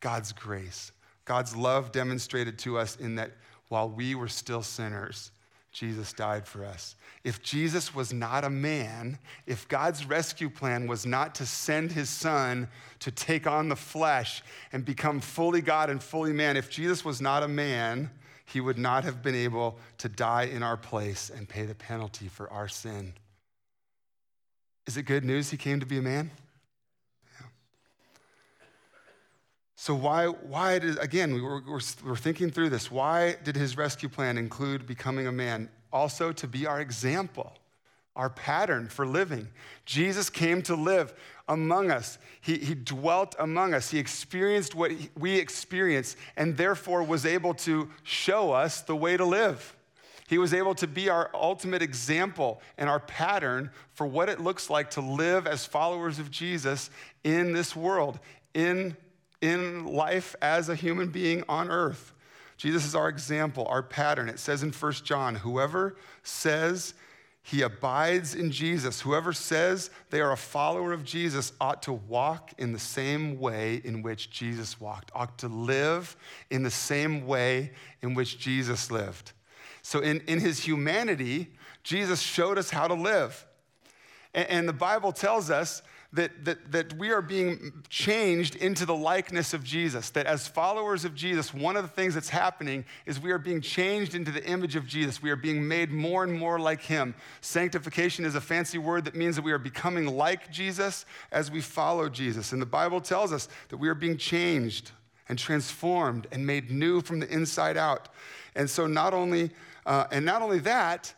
God's 0.00 0.32
grace, 0.32 0.92
God's 1.24 1.56
love 1.56 1.92
demonstrated 1.92 2.58
to 2.60 2.78
us 2.78 2.96
in 2.96 3.16
that 3.16 3.32
while 3.68 3.88
we 3.88 4.14
were 4.14 4.28
still 4.28 4.62
sinners, 4.62 5.32
Jesus 5.74 6.12
died 6.12 6.46
for 6.46 6.64
us. 6.64 6.94
If 7.24 7.42
Jesus 7.42 7.92
was 7.92 8.12
not 8.12 8.44
a 8.44 8.50
man, 8.50 9.18
if 9.44 9.66
God's 9.66 10.06
rescue 10.06 10.48
plan 10.48 10.86
was 10.86 11.04
not 11.04 11.34
to 11.34 11.46
send 11.46 11.90
his 11.90 12.08
son 12.08 12.68
to 13.00 13.10
take 13.10 13.48
on 13.48 13.68
the 13.68 13.76
flesh 13.76 14.42
and 14.72 14.84
become 14.84 15.18
fully 15.20 15.60
God 15.60 15.90
and 15.90 16.00
fully 16.00 16.32
man, 16.32 16.56
if 16.56 16.70
Jesus 16.70 17.04
was 17.04 17.20
not 17.20 17.42
a 17.42 17.48
man, 17.48 18.08
he 18.46 18.60
would 18.60 18.78
not 18.78 19.02
have 19.02 19.20
been 19.20 19.34
able 19.34 19.76
to 19.98 20.08
die 20.08 20.44
in 20.44 20.62
our 20.62 20.76
place 20.76 21.28
and 21.28 21.48
pay 21.48 21.66
the 21.66 21.74
penalty 21.74 22.28
for 22.28 22.48
our 22.50 22.68
sin. 22.68 23.14
Is 24.86 24.96
it 24.96 25.02
good 25.02 25.24
news 25.24 25.50
he 25.50 25.56
came 25.56 25.80
to 25.80 25.86
be 25.86 25.98
a 25.98 26.02
man? 26.02 26.30
So, 29.84 29.94
why, 29.94 30.28
why 30.28 30.78
did, 30.78 30.98
again, 30.98 31.34
we 31.34 31.42
were, 31.42 31.60
we're, 31.60 31.80
we're 32.06 32.16
thinking 32.16 32.50
through 32.50 32.70
this. 32.70 32.90
Why 32.90 33.36
did 33.44 33.54
his 33.54 33.76
rescue 33.76 34.08
plan 34.08 34.38
include 34.38 34.86
becoming 34.86 35.26
a 35.26 35.30
man? 35.30 35.68
Also, 35.92 36.32
to 36.32 36.48
be 36.48 36.64
our 36.66 36.80
example, 36.80 37.52
our 38.16 38.30
pattern 38.30 38.88
for 38.88 39.06
living. 39.06 39.46
Jesus 39.84 40.30
came 40.30 40.62
to 40.62 40.74
live 40.74 41.12
among 41.48 41.90
us, 41.90 42.16
he, 42.40 42.56
he 42.56 42.74
dwelt 42.74 43.36
among 43.38 43.74
us, 43.74 43.90
he 43.90 43.98
experienced 43.98 44.74
what 44.74 44.90
we 45.18 45.36
experience, 45.36 46.16
and 46.34 46.56
therefore 46.56 47.02
was 47.02 47.26
able 47.26 47.52
to 47.52 47.90
show 48.04 48.52
us 48.52 48.80
the 48.80 48.96
way 48.96 49.18
to 49.18 49.24
live. 49.26 49.76
He 50.26 50.38
was 50.38 50.54
able 50.54 50.74
to 50.76 50.86
be 50.86 51.10
our 51.10 51.30
ultimate 51.34 51.82
example 51.82 52.62
and 52.78 52.88
our 52.88 53.00
pattern 53.00 53.70
for 53.92 54.06
what 54.06 54.30
it 54.30 54.40
looks 54.40 54.70
like 54.70 54.92
to 54.92 55.02
live 55.02 55.46
as 55.46 55.66
followers 55.66 56.18
of 56.18 56.30
Jesus 56.30 56.88
in 57.22 57.52
this 57.52 57.76
world, 57.76 58.18
in 58.54 58.96
in 59.44 59.84
life 59.84 60.34
as 60.40 60.70
a 60.70 60.74
human 60.74 61.08
being 61.08 61.44
on 61.50 61.70
earth. 61.70 62.14
Jesus 62.56 62.86
is 62.86 62.94
our 62.94 63.10
example, 63.10 63.66
our 63.66 63.82
pattern. 63.82 64.30
It 64.30 64.38
says 64.38 64.62
in 64.62 64.72
1 64.72 64.92
John, 65.04 65.34
whoever 65.34 65.96
says 66.22 66.94
he 67.42 67.60
abides 67.60 68.34
in 68.34 68.50
Jesus. 68.50 69.02
Whoever 69.02 69.34
says 69.34 69.90
they 70.08 70.22
are 70.22 70.32
a 70.32 70.36
follower 70.36 70.94
of 70.94 71.04
Jesus 71.04 71.52
ought 71.60 71.82
to 71.82 71.92
walk 71.92 72.52
in 72.56 72.72
the 72.72 72.78
same 72.78 73.38
way 73.38 73.82
in 73.84 74.00
which 74.00 74.30
Jesus 74.30 74.80
walked, 74.80 75.12
ought 75.14 75.36
to 75.38 75.48
live 75.48 76.16
in 76.48 76.62
the 76.62 76.70
same 76.70 77.26
way 77.26 77.72
in 78.00 78.14
which 78.14 78.38
Jesus 78.38 78.90
lived. 78.90 79.32
So, 79.82 80.00
in, 80.00 80.20
in 80.20 80.40
his 80.40 80.60
humanity, 80.60 81.48
Jesus 81.82 82.22
showed 82.22 82.56
us 82.56 82.70
how 82.70 82.88
to 82.88 82.94
live. 82.94 83.44
And, 84.32 84.48
and 84.48 84.68
the 84.68 84.72
Bible 84.72 85.12
tells 85.12 85.50
us 85.50 85.82
that, 86.14 86.44
that, 86.44 86.70
that 86.70 86.92
we 86.94 87.10
are 87.10 87.20
being 87.20 87.82
changed 87.88 88.54
into 88.56 88.86
the 88.86 88.94
likeness 88.94 89.52
of 89.52 89.64
Jesus. 89.64 90.10
That 90.10 90.26
as 90.26 90.46
followers 90.46 91.04
of 91.04 91.14
Jesus, 91.14 91.52
one 91.52 91.76
of 91.76 91.82
the 91.82 91.88
things 91.88 92.14
that's 92.14 92.28
happening 92.28 92.84
is 93.04 93.20
we 93.20 93.32
are 93.32 93.38
being 93.38 93.60
changed 93.60 94.14
into 94.14 94.30
the 94.30 94.44
image 94.46 94.76
of 94.76 94.86
Jesus. 94.86 95.20
We 95.20 95.30
are 95.30 95.36
being 95.36 95.66
made 95.66 95.90
more 95.90 96.22
and 96.22 96.32
more 96.32 96.60
like 96.60 96.82
Him. 96.82 97.14
Sanctification 97.40 98.24
is 98.24 98.36
a 98.36 98.40
fancy 98.40 98.78
word 98.78 99.04
that 99.06 99.16
means 99.16 99.34
that 99.36 99.42
we 99.42 99.52
are 99.52 99.58
becoming 99.58 100.06
like 100.06 100.52
Jesus 100.52 101.04
as 101.32 101.50
we 101.50 101.60
follow 101.60 102.08
Jesus. 102.08 102.52
And 102.52 102.62
the 102.62 102.66
Bible 102.66 103.00
tells 103.00 103.32
us 103.32 103.48
that 103.68 103.78
we 103.78 103.88
are 103.88 103.94
being 103.94 104.16
changed 104.16 104.92
and 105.28 105.36
transformed 105.36 106.28
and 106.30 106.46
made 106.46 106.70
new 106.70 107.00
from 107.00 107.18
the 107.18 107.28
inside 107.28 107.76
out. 107.76 108.08
And 108.54 108.70
so, 108.70 108.86
not 108.86 109.14
only, 109.14 109.50
uh, 109.84 110.06
and 110.12 110.24
not 110.24 110.42
only 110.42 110.60
that, 110.60 111.12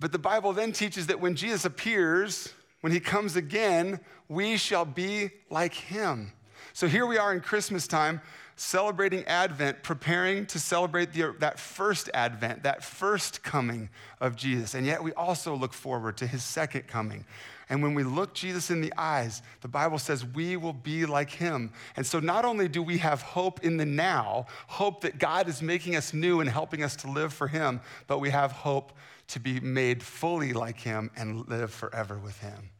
but 0.00 0.10
the 0.10 0.18
Bible 0.18 0.52
then 0.52 0.72
teaches 0.72 1.06
that 1.06 1.20
when 1.20 1.36
Jesus 1.36 1.64
appears, 1.64 2.52
when 2.86 2.92
he 2.92 3.00
comes 3.00 3.34
again, 3.34 3.98
we 4.28 4.56
shall 4.56 4.84
be 4.84 5.30
like 5.50 5.74
him. 5.74 6.30
So 6.72 6.86
here 6.86 7.04
we 7.04 7.18
are 7.18 7.34
in 7.34 7.40
Christmas 7.40 7.88
time, 7.88 8.20
celebrating 8.54 9.24
Advent, 9.24 9.82
preparing 9.82 10.46
to 10.46 10.60
celebrate 10.60 11.12
the, 11.12 11.34
that 11.40 11.58
first 11.58 12.08
Advent, 12.14 12.62
that 12.62 12.84
first 12.84 13.42
coming 13.42 13.90
of 14.20 14.36
Jesus. 14.36 14.74
And 14.74 14.86
yet 14.86 15.02
we 15.02 15.12
also 15.14 15.56
look 15.56 15.72
forward 15.72 16.16
to 16.18 16.28
his 16.28 16.44
second 16.44 16.86
coming. 16.86 17.24
And 17.68 17.82
when 17.82 17.92
we 17.92 18.04
look 18.04 18.34
Jesus 18.34 18.70
in 18.70 18.80
the 18.80 18.92
eyes, 18.96 19.42
the 19.62 19.68
Bible 19.68 19.98
says 19.98 20.24
we 20.24 20.56
will 20.56 20.72
be 20.72 21.06
like 21.06 21.30
him. 21.30 21.72
And 21.96 22.06
so 22.06 22.20
not 22.20 22.44
only 22.44 22.68
do 22.68 22.84
we 22.84 22.98
have 22.98 23.20
hope 23.20 23.64
in 23.64 23.78
the 23.78 23.84
now, 23.84 24.46
hope 24.68 25.00
that 25.00 25.18
God 25.18 25.48
is 25.48 25.60
making 25.60 25.96
us 25.96 26.14
new 26.14 26.38
and 26.38 26.48
helping 26.48 26.84
us 26.84 26.94
to 26.98 27.10
live 27.10 27.32
for 27.32 27.48
him, 27.48 27.80
but 28.06 28.20
we 28.20 28.30
have 28.30 28.52
hope 28.52 28.92
to 29.26 29.40
be 29.40 29.58
made 29.58 30.04
fully 30.04 30.52
like 30.52 30.78
him 30.78 31.10
and 31.16 31.48
live 31.48 31.72
forever 31.72 32.16
with 32.16 32.38
him. 32.38 32.70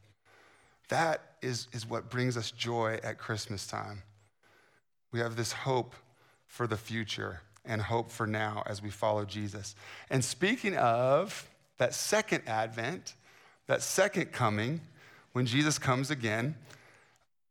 That 0.89 1.21
is, 1.41 1.67
is 1.73 1.85
what 1.85 2.09
brings 2.09 2.37
us 2.37 2.51
joy 2.51 2.99
at 3.03 3.17
Christmas 3.17 3.67
time. 3.67 4.03
We 5.11 5.19
have 5.19 5.35
this 5.35 5.51
hope 5.51 5.95
for 6.45 6.67
the 6.67 6.77
future 6.77 7.41
and 7.65 7.81
hope 7.81 8.11
for 8.11 8.25
now 8.25 8.63
as 8.65 8.81
we 8.81 8.89
follow 8.89 9.25
Jesus. 9.25 9.75
And 10.09 10.23
speaking 10.23 10.75
of 10.77 11.49
that 11.77 11.93
second 11.93 12.43
advent, 12.47 13.15
that 13.67 13.81
second 13.81 14.31
coming, 14.31 14.81
when 15.33 15.45
Jesus 15.45 15.77
comes 15.77 16.09
again, 16.09 16.55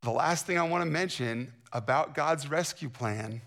the 0.03 0.11
last 0.11 0.47
thing 0.47 0.59
I 0.59 0.63
want 0.63 0.83
to 0.83 0.91
mention 0.91 1.53
about 1.73 2.15
God's 2.15 2.49
rescue 2.49 2.89
plan, 2.89 3.43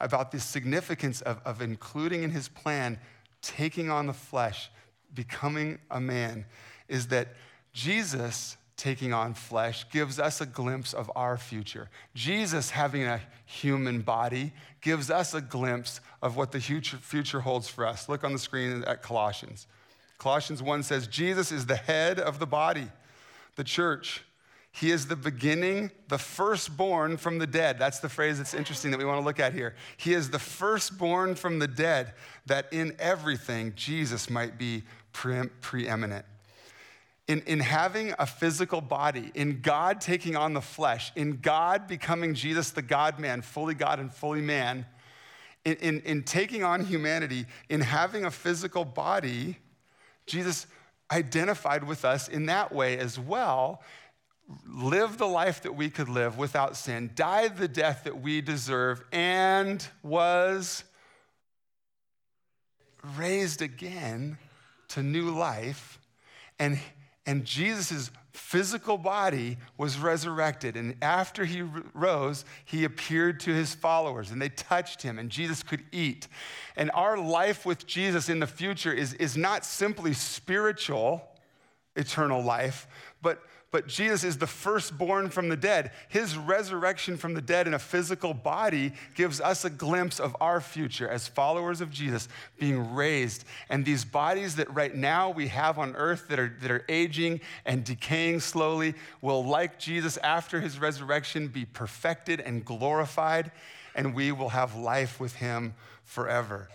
about 0.00 0.30
the 0.30 0.40
significance 0.40 1.20
of, 1.20 1.40
of 1.44 1.60
including 1.60 2.22
in 2.22 2.30
his 2.30 2.48
plan 2.48 2.98
taking 3.42 3.90
on 3.90 4.06
the 4.06 4.12
flesh, 4.12 4.70
becoming 5.14 5.78
a 5.90 6.00
man, 6.00 6.46
is 6.88 7.08
that 7.08 7.28
Jesus 7.72 8.56
taking 8.76 9.12
on 9.12 9.32
flesh 9.32 9.86
gives 9.90 10.18
us 10.18 10.40
a 10.40 10.46
glimpse 10.46 10.92
of 10.92 11.10
our 11.16 11.38
future. 11.38 11.88
Jesus 12.14 12.70
having 12.70 13.04
a 13.04 13.20
human 13.46 14.02
body 14.02 14.52
gives 14.82 15.10
us 15.10 15.32
a 15.34 15.40
glimpse 15.40 16.00
of 16.22 16.36
what 16.36 16.52
the 16.52 16.60
future 16.60 17.40
holds 17.40 17.68
for 17.68 17.86
us. 17.86 18.08
Look 18.08 18.22
on 18.22 18.32
the 18.32 18.38
screen 18.38 18.84
at 18.86 19.02
Colossians. 19.02 19.66
Colossians 20.18 20.62
1 20.62 20.82
says, 20.82 21.06
Jesus 21.06 21.52
is 21.52 21.66
the 21.66 21.76
head 21.76 22.18
of 22.20 22.38
the 22.38 22.46
body, 22.46 22.88
the 23.56 23.64
church. 23.64 24.22
He 24.72 24.90
is 24.90 25.06
the 25.06 25.16
beginning, 25.16 25.90
the 26.08 26.18
firstborn 26.18 27.16
from 27.16 27.38
the 27.38 27.46
dead. 27.46 27.78
That's 27.78 28.00
the 28.00 28.10
phrase 28.10 28.36
that's 28.36 28.52
interesting 28.52 28.90
that 28.90 28.98
we 28.98 29.06
want 29.06 29.20
to 29.20 29.24
look 29.24 29.40
at 29.40 29.54
here. 29.54 29.74
He 29.96 30.12
is 30.12 30.28
the 30.28 30.38
firstborn 30.38 31.34
from 31.34 31.58
the 31.58 31.68
dead, 31.68 32.12
that 32.44 32.70
in 32.72 32.94
everything 32.98 33.72
Jesus 33.74 34.28
might 34.28 34.58
be 34.58 34.84
pre- 35.14 35.48
preeminent 35.62 36.26
in, 37.28 37.40
in 37.42 37.60
having 37.60 38.14
a 38.18 38.26
physical 38.26 38.80
body, 38.80 39.32
in 39.34 39.60
God 39.60 40.00
taking 40.00 40.36
on 40.36 40.52
the 40.52 40.60
flesh, 40.60 41.10
in 41.16 41.38
God 41.38 41.88
becoming 41.88 42.34
Jesus, 42.34 42.70
the 42.70 42.82
God 42.82 43.18
man, 43.18 43.42
fully 43.42 43.74
God 43.74 43.98
and 43.98 44.12
fully 44.12 44.40
man, 44.40 44.86
in, 45.64 45.76
in, 45.76 46.00
in 46.02 46.22
taking 46.22 46.62
on 46.62 46.84
humanity, 46.84 47.46
in 47.68 47.80
having 47.80 48.24
a 48.24 48.30
physical 48.30 48.84
body, 48.84 49.58
Jesus 50.26 50.68
identified 51.10 51.84
with 51.84 52.04
us 52.04 52.28
in 52.28 52.46
that 52.46 52.72
way 52.72 52.96
as 52.98 53.18
well, 53.18 53.82
lived 54.64 55.18
the 55.18 55.26
life 55.26 55.62
that 55.62 55.74
we 55.74 55.90
could 55.90 56.08
live 56.08 56.38
without 56.38 56.76
sin, 56.76 57.10
died 57.16 57.56
the 57.56 57.66
death 57.66 58.04
that 58.04 58.22
we 58.22 58.40
deserve, 58.40 59.02
and 59.10 59.86
was 60.04 60.84
raised 63.16 63.62
again 63.62 64.38
to 64.88 65.02
new 65.02 65.30
life. 65.30 65.98
And 66.60 66.78
and 67.26 67.44
Jesus' 67.44 68.10
physical 68.32 68.98
body 68.98 69.56
was 69.76 69.98
resurrected. 69.98 70.76
And 70.76 70.94
after 71.02 71.44
he 71.44 71.62
rose, 71.94 72.44
he 72.64 72.84
appeared 72.84 73.40
to 73.40 73.52
his 73.52 73.74
followers 73.74 74.30
and 74.30 74.40
they 74.40 74.50
touched 74.50 75.02
him, 75.02 75.18
and 75.18 75.30
Jesus 75.30 75.62
could 75.62 75.82
eat. 75.90 76.28
And 76.76 76.90
our 76.92 77.18
life 77.18 77.66
with 77.66 77.86
Jesus 77.86 78.28
in 78.28 78.38
the 78.38 78.46
future 78.46 78.92
is, 78.92 79.14
is 79.14 79.36
not 79.36 79.64
simply 79.64 80.12
spiritual, 80.12 81.22
eternal 81.96 82.42
life, 82.42 82.86
but 83.22 83.42
but 83.72 83.88
Jesus 83.88 84.22
is 84.22 84.38
the 84.38 84.46
firstborn 84.46 85.28
from 85.28 85.48
the 85.48 85.56
dead. 85.56 85.90
His 86.08 86.36
resurrection 86.36 87.16
from 87.16 87.34
the 87.34 87.42
dead 87.42 87.66
in 87.66 87.74
a 87.74 87.78
physical 87.78 88.32
body 88.32 88.92
gives 89.14 89.40
us 89.40 89.64
a 89.64 89.70
glimpse 89.70 90.20
of 90.20 90.36
our 90.40 90.60
future 90.60 91.08
as 91.08 91.26
followers 91.26 91.80
of 91.80 91.90
Jesus 91.90 92.28
being 92.58 92.94
raised. 92.94 93.44
And 93.68 93.84
these 93.84 94.04
bodies 94.04 94.56
that 94.56 94.72
right 94.72 94.94
now 94.94 95.30
we 95.30 95.48
have 95.48 95.78
on 95.78 95.96
earth 95.96 96.28
that 96.28 96.38
are, 96.38 96.56
that 96.62 96.70
are 96.70 96.84
aging 96.88 97.40
and 97.64 97.84
decaying 97.84 98.40
slowly 98.40 98.94
will, 99.20 99.44
like 99.44 99.78
Jesus 99.78 100.16
after 100.18 100.60
his 100.60 100.78
resurrection, 100.78 101.48
be 101.48 101.64
perfected 101.64 102.40
and 102.40 102.64
glorified, 102.64 103.50
and 103.96 104.14
we 104.14 104.30
will 104.30 104.50
have 104.50 104.76
life 104.76 105.18
with 105.18 105.34
him 105.34 105.74
forever. 106.04 106.68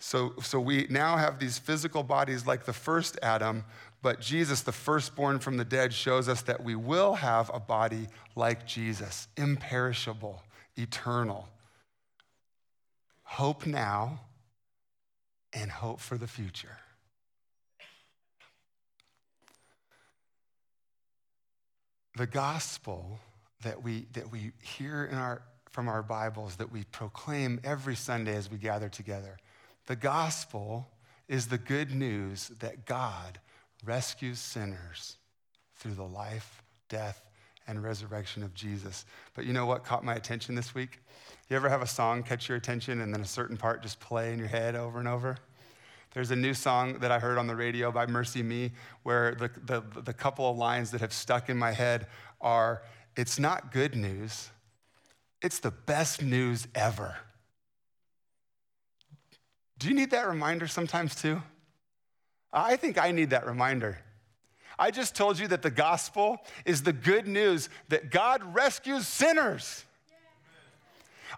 So, 0.00 0.32
so 0.42 0.58
we 0.58 0.88
now 0.90 1.16
have 1.16 1.38
these 1.38 1.60
physical 1.60 2.02
bodies 2.02 2.44
like 2.44 2.64
the 2.64 2.72
first 2.72 3.16
Adam, 3.22 3.64
but 4.02 4.20
Jesus, 4.20 4.62
the 4.62 4.72
firstborn 4.72 5.38
from 5.38 5.56
the 5.56 5.64
dead, 5.64 5.94
shows 5.94 6.28
us 6.28 6.42
that 6.42 6.62
we 6.62 6.74
will 6.74 7.14
have 7.14 7.50
a 7.54 7.60
body 7.60 8.08
like 8.34 8.66
Jesus, 8.66 9.28
imperishable, 9.36 10.42
eternal. 10.76 11.48
Hope 13.22 13.64
now 13.64 14.20
and 15.52 15.70
hope 15.70 16.00
for 16.00 16.18
the 16.18 16.26
future. 16.26 16.78
The 22.16 22.26
gospel 22.26 23.20
that 23.62 23.82
we, 23.82 24.06
that 24.12 24.30
we 24.30 24.50
hear 24.60 25.04
in 25.04 25.16
our, 25.16 25.42
from 25.70 25.88
our 25.88 26.02
Bibles, 26.02 26.56
that 26.56 26.72
we 26.72 26.84
proclaim 26.90 27.60
every 27.62 27.94
Sunday 27.94 28.34
as 28.34 28.50
we 28.50 28.58
gather 28.58 28.88
together, 28.88 29.38
the 29.86 29.96
gospel 29.96 30.88
is 31.28 31.46
the 31.46 31.58
good 31.58 31.92
news 31.92 32.48
that 32.60 32.84
God 32.84 33.38
rescues 33.84 34.38
sinners 34.38 35.16
through 35.76 35.94
the 35.94 36.04
life, 36.04 36.62
death, 36.88 37.22
and 37.66 37.82
resurrection 37.82 38.42
of 38.42 38.54
Jesus. 38.54 39.04
But 39.34 39.44
you 39.44 39.52
know 39.52 39.66
what 39.66 39.84
caught 39.84 40.04
my 40.04 40.14
attention 40.14 40.54
this 40.54 40.74
week? 40.74 41.00
You 41.48 41.56
ever 41.56 41.68
have 41.68 41.82
a 41.82 41.86
song 41.86 42.22
catch 42.22 42.48
your 42.48 42.58
attention 42.58 43.00
and 43.00 43.12
then 43.12 43.20
a 43.20 43.26
certain 43.26 43.56
part 43.56 43.82
just 43.82 44.00
play 44.00 44.32
in 44.32 44.38
your 44.38 44.48
head 44.48 44.74
over 44.74 44.98
and 44.98 45.08
over? 45.08 45.36
There's 46.14 46.30
a 46.30 46.36
new 46.36 46.52
song 46.52 46.98
that 46.98 47.10
I 47.10 47.18
heard 47.18 47.38
on 47.38 47.46
the 47.46 47.56
radio 47.56 47.90
by 47.90 48.06
MercyMe 48.06 48.72
where 49.02 49.34
the, 49.34 49.50
the, 49.64 50.00
the 50.00 50.12
couple 50.12 50.50
of 50.50 50.58
lines 50.58 50.90
that 50.90 51.00
have 51.00 51.12
stuck 51.12 51.48
in 51.48 51.56
my 51.56 51.72
head 51.72 52.06
are 52.40 52.82
It's 53.16 53.38
not 53.38 53.72
good 53.72 53.96
news, 53.96 54.50
it's 55.40 55.58
the 55.58 55.70
best 55.70 56.22
news 56.22 56.68
ever. 56.74 57.16
Do 59.78 59.88
you 59.88 59.94
need 59.94 60.10
that 60.10 60.28
reminder 60.28 60.68
sometimes 60.68 61.14
too? 61.14 61.42
I 62.52 62.76
think 62.76 62.98
I 62.98 63.12
need 63.12 63.30
that 63.30 63.46
reminder. 63.46 63.98
I 64.78 64.90
just 64.90 65.14
told 65.14 65.38
you 65.38 65.48
that 65.48 65.62
the 65.62 65.70
gospel 65.70 66.38
is 66.64 66.82
the 66.82 66.92
good 66.92 67.26
news 67.26 67.68
that 67.88 68.10
God 68.10 68.54
rescues 68.54 69.06
sinners. 69.06 69.84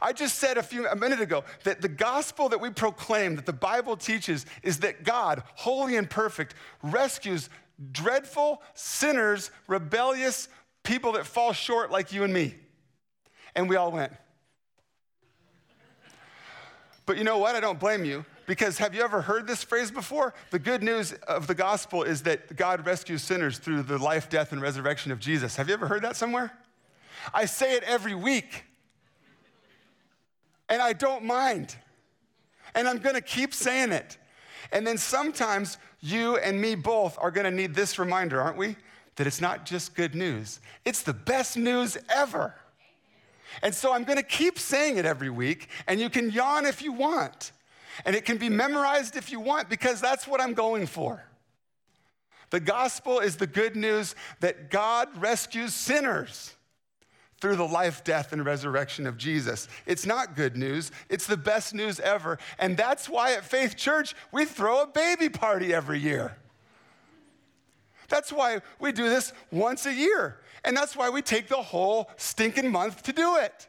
I 0.03 0.13
just 0.13 0.39
said 0.39 0.59
a 0.59 0.63
few 0.63 0.89
a 0.89 0.97
minute 0.97 1.21
ago 1.21 1.45
that 1.63 1.81
the 1.81 1.89
gospel 1.89 2.49
that 2.49 2.61
we 2.61 2.71
proclaim 2.71 3.37
that 3.37 3.47
the 3.47 3.53
Bible 3.53 3.97
teaches 3.97 4.45
is 4.63 4.81
that 4.81 5.05
God, 5.05 5.43
holy 5.55 5.97
and 5.97 6.09
perfect, 6.09 6.55
rescues 6.83 7.49
dreadful 7.93 8.63
sinners, 8.75 9.51
rebellious 9.67 10.49
people 10.83 11.13
that 11.13 11.27
fall 11.27 11.53
short 11.53 11.91
like 11.91 12.13
you 12.13 12.25
and 12.25 12.33
me. 12.33 12.55
And 13.55 13.69
we 13.69 13.77
all 13.77 13.93
went. 13.93 14.13
But 17.07 17.19
you 17.19 17.25
know 17.25 17.39
what? 17.39 17.55
I 17.55 17.61
don't 17.61 17.79
blame 17.79 18.05
you 18.05 18.25
Because 18.47 18.79
have 18.79 18.95
you 18.95 19.03
ever 19.03 19.23
heard 19.23 19.47
this 19.47 19.63
phrase 19.63 19.91
before? 19.91 20.35
The 20.51 20.59
good 20.59 20.83
news 20.83 21.13
of 21.29 21.47
the 21.47 21.55
gospel 21.55 22.03
is 22.03 22.23
that 22.23 22.57
God 22.57 22.87
rescues 22.87 23.23
sinners 23.23 23.59
through 23.59 23.85
the 23.85 23.99
life, 23.99 24.29
death, 24.29 24.53
and 24.53 24.61
resurrection 24.61 25.13
of 25.13 25.19
Jesus. 25.19 25.57
Have 25.57 25.69
you 25.69 25.75
ever 25.75 25.87
heard 25.87 26.03
that 26.03 26.17
somewhere? 26.17 26.53
I 27.33 27.47
say 27.47 27.75
it 27.75 27.83
every 27.85 28.15
week. 28.15 28.65
And 30.69 30.83
I 30.83 30.93
don't 30.93 31.25
mind. 31.25 31.77
And 32.75 32.89
I'm 32.89 32.99
gonna 32.99 33.21
keep 33.21 33.55
saying 33.55 33.93
it. 33.93 34.19
And 34.73 34.87
then 34.87 34.99
sometimes 34.99 35.79
you 36.01 36.37
and 36.37 36.61
me 36.61 36.75
both 36.75 37.17
are 37.19 37.31
gonna 37.31 37.51
need 37.51 37.75
this 37.75 37.99
reminder, 37.99 38.41
aren't 38.41 38.57
we? 38.57 38.77
That 39.17 39.27
it's 39.27 39.41
not 39.41 39.65
just 39.65 39.95
good 39.95 40.15
news, 40.15 40.61
it's 40.85 41.03
the 41.03 41.15
best 41.15 41.57
news 41.57 41.97
ever. 42.09 42.55
And 43.63 43.75
so 43.75 43.93
I'm 43.93 44.05
gonna 44.05 44.23
keep 44.23 44.59
saying 44.59 44.97
it 44.97 45.05
every 45.05 45.31
week, 45.31 45.69
and 45.87 46.01
you 46.01 46.11
can 46.11 46.31
yawn 46.31 46.67
if 46.67 46.83
you 46.83 46.93
want. 46.93 47.53
And 48.05 48.17
it 48.17 48.25
can 48.25 48.39
be 48.39 48.49
memorized 48.49 49.17
if 49.17 49.31
you 49.31 49.41
want, 49.41 49.69
because 49.69 50.01
that's 50.01 50.27
what 50.27 50.41
I'm 50.41 50.55
going 50.55 50.87
for. 50.87 51.25
The 52.51 52.61
gospel 52.61 53.21
is 53.21 53.37
the 53.37 53.47
good 53.47 53.77
news 53.77 54.15
that 54.41 54.71
God 54.71 55.09
rescues 55.17 55.75
sinners 55.75 56.55
through 57.41 57.57
the 57.57 57.67
life, 57.67 58.05
death, 58.05 58.33
and 58.33 58.45
resurrection 58.45 59.07
of 59.07 59.19
Jesus. 59.19 59.69
It's 59.87 60.07
not 60.07 60.37
good 60.37 60.57
news, 60.57 60.93
it's 61.09 61.27
the 61.27 61.37
best 61.37 61.75
news 61.75 62.01
ever. 62.01 62.39
And 62.59 62.77
that's 62.77 63.09
why 63.09 63.35
at 63.35 63.45
Faith 63.45 63.77
Church, 63.77 64.15
we 64.33 64.45
throw 64.45 64.83
a 64.83 64.87
baby 64.87 65.29
party 65.29 65.75
every 65.75 65.99
year. 65.99 66.37
That's 68.09 68.33
why 68.33 68.61
we 68.79 68.93
do 68.93 69.09
this 69.09 69.33
once 69.51 69.87
a 69.87 69.93
year. 69.93 70.39
And 70.65 70.77
that's 70.77 70.97
why 70.97 71.11
we 71.11 71.23
take 71.23 71.49
the 71.49 71.57
whole 71.57 72.11
stinking 72.17 72.71
month 72.71 73.03
to 73.03 73.13
do 73.13 73.37
it. 73.37 73.69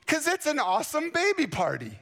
Because 0.00 0.26
it's 0.26 0.46
an 0.46 0.58
awesome 0.58 1.10
baby 1.10 1.46
party. 1.46 1.98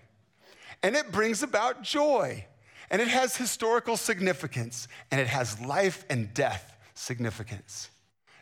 And 0.82 0.96
it 0.96 1.12
brings 1.12 1.42
about 1.42 1.82
joy. 1.82 2.46
And 2.90 3.00
it 3.00 3.08
has 3.08 3.36
historical 3.36 3.96
significance. 3.96 4.88
And 5.10 5.20
it 5.20 5.26
has 5.26 5.60
life 5.60 6.04
and 6.10 6.32
death 6.34 6.76
significance. 6.94 7.90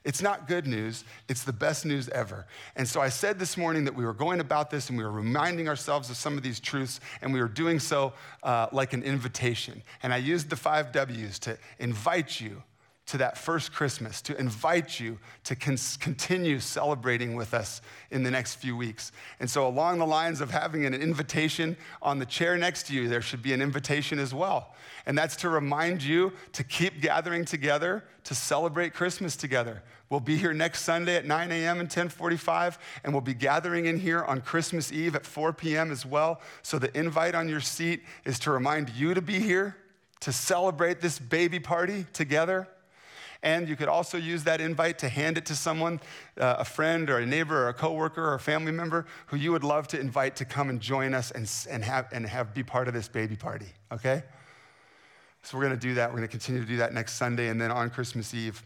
It's 0.05 0.23
not 0.23 0.49
good 0.49 0.67
news, 0.67 1.05
it's 1.29 1.43
the 1.43 1.53
best 1.53 1.85
news 1.85 2.09
ever. 2.09 2.47
And 2.77 2.89
so 2.89 3.01
I 3.01 3.11
said 3.11 3.39
this 3.39 3.57
morning 3.57 3.85
that 3.85 3.95
we 3.95 4.07
were 4.07 4.15
going 4.15 4.41
about 4.41 4.71
this 4.71 4.89
and 4.89 4.97
we 4.97 5.05
were 5.05 5.11
reminding 5.11 5.69
ourselves 5.69 6.09
of 6.09 6.17
some 6.17 6.37
of 6.39 6.43
these 6.43 6.61
truths, 6.61 7.01
and 7.21 7.33
we 7.33 7.41
were 7.41 7.49
doing 7.49 7.79
so 7.79 8.15
uh, 8.43 8.69
like 8.73 8.95
an 8.95 9.03
invitation. 9.03 9.83
And 10.03 10.15
I 10.15 10.17
used 10.17 10.49
the 10.49 10.57
five 10.57 10.93
W's 10.93 11.39
to 11.41 11.59
invite 11.79 12.41
you 12.41 12.63
to 13.09 13.19
that 13.19 13.39
first 13.39 13.73
Christmas, 13.73 14.21
to 14.23 14.39
invite 14.39 15.01
you 15.01 15.19
to 15.45 15.57
con- 15.57 15.79
continue 15.99 16.61
celebrating 16.61 17.35
with 17.35 17.55
us 17.55 17.81
in 18.11 18.23
the 18.23 18.31
next 18.31 18.57
few 18.57 18.77
weeks. 18.77 19.13
And 19.41 19.49
so, 19.51 19.67
along 19.67 19.99
the 19.99 20.07
lines 20.07 20.41
of 20.41 20.51
having 20.51 20.85
an 20.85 20.95
invitation 20.95 21.77
on 22.03 22.19
the 22.19 22.27
chair 22.27 22.57
next 22.59 22.87
to 22.89 22.95
you, 22.95 23.09
there 23.09 23.23
should 23.23 23.43
be 23.43 23.53
an 23.53 23.63
invitation 23.63 24.19
as 24.19 24.35
well. 24.35 24.75
And 25.07 25.17
that's 25.17 25.37
to 25.37 25.49
remind 25.49 26.03
you 26.03 26.33
to 26.53 26.63
keep 26.63 27.01
gathering 27.01 27.47
together 27.47 28.05
to 28.25 28.35
celebrate 28.35 28.93
Christmas 28.93 29.37
together. 29.37 29.83
We'll 30.11 30.21
be 30.21 30.37
here 30.37 30.53
next 30.53 30.83
Sunday 30.83 31.17
at 31.17 31.25
9 31.25 31.51
a.m. 31.51 31.81
and 31.81 31.89
1045, 31.89 32.79
and 33.05 33.15
we'll 33.15 33.23
be 33.23 33.35
gathering 33.35 33.87
in 33.87 33.99
here 33.99 34.23
on 34.23 34.43
Christmas 34.43 34.93
Eve 34.93 35.15
at 35.17 35.25
4 35.25 35.55
p.m. 35.55 35.91
as 35.91 36.05
well. 36.05 36.43
So 36.63 36.79
the 36.79 36.95
invite 36.97 37.35
on 37.35 37.49
your 37.49 37.61
seat 37.61 38.03
is 38.27 38.39
to 38.41 38.51
remind 38.51 38.91
you 38.91 39.15
to 39.15 39.23
be 39.23 39.39
here 39.39 39.77
to 40.21 40.33
celebrate 40.33 41.01
this 41.01 41.19
baby 41.19 41.59
party 41.59 42.05
together. 42.13 42.69
And 43.43 43.69
you 43.69 43.77
could 43.77 43.89
also 43.89 44.19
use 44.19 44.45
that 44.45 44.61
invite 44.61 44.99
to 44.99 45.09
hand 45.09 45.39
it 45.39 45.47
to 45.47 45.55
someone, 45.55 46.01
uh, 46.41 46.57
a 46.59 46.65
friend 46.65 47.09
or 47.09 47.19
a 47.19 47.27
neighbor 47.27 47.65
or 47.65 47.69
a 47.69 47.75
coworker 47.75 48.23
or 48.23 48.35
a 48.35 48.41
family 48.41 48.73
member 48.73 49.07
who 49.27 49.37
you 49.37 49.53
would 49.53 49.63
love 49.63 49.87
to 49.89 50.01
invite 50.01 50.35
to 50.37 50.45
come 50.45 50.71
and 50.71 50.81
join 50.81 51.15
us 51.15 51.31
and, 51.31 51.51
and, 51.71 51.85
have, 51.85 52.09
and 52.13 52.27
have 52.27 52.53
be 52.53 52.65
part 52.65 52.89
of 52.89 52.95
this 52.95 53.07
baby 53.07 53.37
party, 53.37 53.69
okay? 53.93 54.25
So 55.43 55.57
we're 55.57 55.65
going 55.65 55.79
to 55.79 55.87
do 55.89 55.95
that. 55.95 56.11
We're 56.11 56.19
going 56.19 56.29
to 56.29 56.33
continue 56.33 56.61
to 56.61 56.67
do 56.67 56.79
that 56.79 56.93
next 56.93 57.15
Sunday 57.15 57.49
and 57.49 57.61
then 57.61 57.71
on 57.71 57.91
Christmas 57.91 58.35
Eve. 58.35 58.63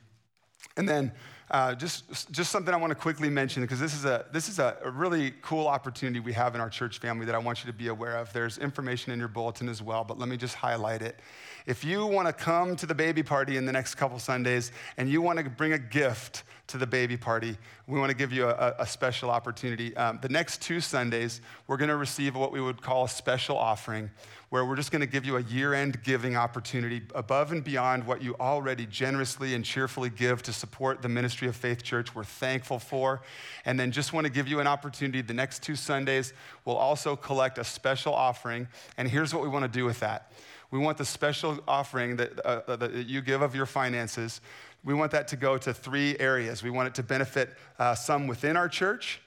And 0.77 0.89
then 0.89 1.13
uh, 1.51 1.75
just, 1.75 2.31
just 2.33 2.51
something 2.51 2.73
I 2.73 2.77
want 2.77 2.93
to 2.93 2.95
quickly 2.95 3.29
mention 3.29 3.63
because 3.63 3.79
this 3.79 3.95
is, 3.95 4.05
a, 4.05 4.25
this 4.33 4.49
is 4.49 4.59
a, 4.59 4.77
a, 4.85 4.91
really 4.91 5.35
cool 5.43 5.67
opportunity 5.67 6.21
we 6.21 6.33
have 6.33 6.55
in 6.55 6.61
our 6.61 6.71
church 6.71 6.99
family 6.99 7.27
that 7.27 7.35
I 7.35 7.39
want 7.39 7.65
you 7.65 7.71
to 7.71 7.77
be 7.77 7.89
aware 7.89 8.17
of. 8.17 8.33
There's 8.33 8.59
information 8.59 9.13
in 9.13 9.19
your 9.19 9.29
bulletin 9.29 9.69
as 9.69 9.83
well, 9.83 10.05
but 10.05 10.19
let 10.19 10.29
me 10.29 10.37
just 10.37 10.55
highlight 10.55 11.03
it. 11.03 11.19
If 11.67 11.85
you 11.85 12.07
want 12.07 12.27
to 12.27 12.33
come 12.33 12.75
to 12.77 12.87
the 12.87 12.95
baby 12.95 13.23
party 13.23 13.57
in 13.57 13.67
the 13.67 13.73
next 13.73 13.97
couple 13.97 14.19
Sundays 14.19 14.73
and 14.97 15.09
you 15.09 15.21
want 15.21 15.39
to 15.39 15.51
bring 15.51 15.75
a 15.75 15.79
gift 15.79 16.45
to 16.69 16.79
the 16.79 16.87
baby 16.87 17.17
party, 17.17 17.57
we 17.87 17.99
want 17.99 18.11
to 18.11 18.17
give 18.17 18.33
you 18.33 18.49
a, 18.49 18.75
a 18.79 18.87
special 18.87 19.31
opportunity. 19.31 19.95
Um, 19.97 20.19
the 20.23 20.29
next 20.29 20.63
two 20.63 20.81
Sundays, 20.81 21.41
we're 21.67 21.77
going 21.77 21.91
to 21.91 21.97
receive 21.97 22.35
what 22.35 22.53
we 22.53 22.61
would 22.61 22.81
call 22.81 23.05
a 23.05 23.09
special 23.09 23.59
offering 23.59 24.11
where 24.53 24.67
we're 24.67 24.77
just 24.77 24.91
going 24.91 25.01
to 25.01 25.07
give 25.07 25.25
you 25.25 25.39
a 25.39 25.43
year 25.45 25.73
end 25.73 26.03
giving 26.03 26.37
opportunity 26.37 27.01
above 27.15 27.53
and 27.53 27.65
beyond 27.65 28.07
what 28.07 28.23
you 28.23 28.37
already 28.39 28.85
generously 28.85 29.55
and 29.55 29.65
cheerfully 29.65 30.11
give 30.11 30.43
to 30.43 30.53
support 30.53 31.01
the 31.01 31.09
ministry 31.09 31.32
of 31.41 31.57
Faith 31.57 31.83
Church. 31.83 32.15
We're 32.15 32.25
thankful 32.25 32.79
for. 32.79 33.23
And 33.65 33.79
then 33.79 33.91
just 33.91 34.13
want 34.13 34.27
to 34.27 34.33
give 34.33 34.49
you 34.49 34.61
an 34.61 34.67
opportunity 34.67 35.23
the 35.23 35.35
next 35.35 35.63
two 35.63 35.77
Sundays, 35.77 36.33
we'll 36.65 36.77
also 36.77 37.17
collect 37.17 37.59
a 37.59 37.65
special 37.65 38.15
offering. 38.15 38.69
And 38.97 39.09
here's 39.09 39.35
what 39.35 39.43
we 39.43 39.49
want 39.49 39.65
to 39.65 39.71
do 39.71 39.85
with 39.85 40.01
that 40.01 40.33
we 40.71 40.79
want 40.79 40.97
the 40.97 41.05
special 41.05 41.61
offering 41.69 42.17
that, 42.17 42.47
uh, 42.47 42.63
uh 42.67 42.77
that 42.77 43.07
you 43.07 43.21
give 43.21 43.43
of 43.43 43.55
your 43.55 43.67
finances. 43.67 44.41
We 44.85 44.95
want 44.95 45.13
that 45.13 45.29
to 45.29 45.37
go 45.37 45.59
to 45.59 45.73
three 45.73 46.19
areas. 46.19 46.63
We 46.63 46.71
want 46.71 46.89
it 46.89 46.95
to 46.97 47.03
benefit 47.03 47.51
uh, 47.79 47.95
some 47.95 48.27
within 48.27 48.57
our 48.57 48.69
church 48.69 49.21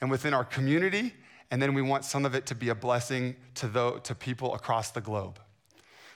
and 0.00 0.10
within 0.10 0.32
our 0.32 0.44
community 0.44 1.12
and 1.52 1.60
then 1.60 1.74
we 1.74 1.82
want 1.82 2.06
some 2.06 2.24
of 2.24 2.34
it 2.34 2.46
to 2.46 2.54
be 2.54 2.70
a 2.70 2.74
blessing 2.74 3.36
to, 3.56 3.68
the, 3.68 4.00
to 4.04 4.14
people 4.14 4.54
across 4.54 4.90
the 4.90 5.02
globe. 5.02 5.38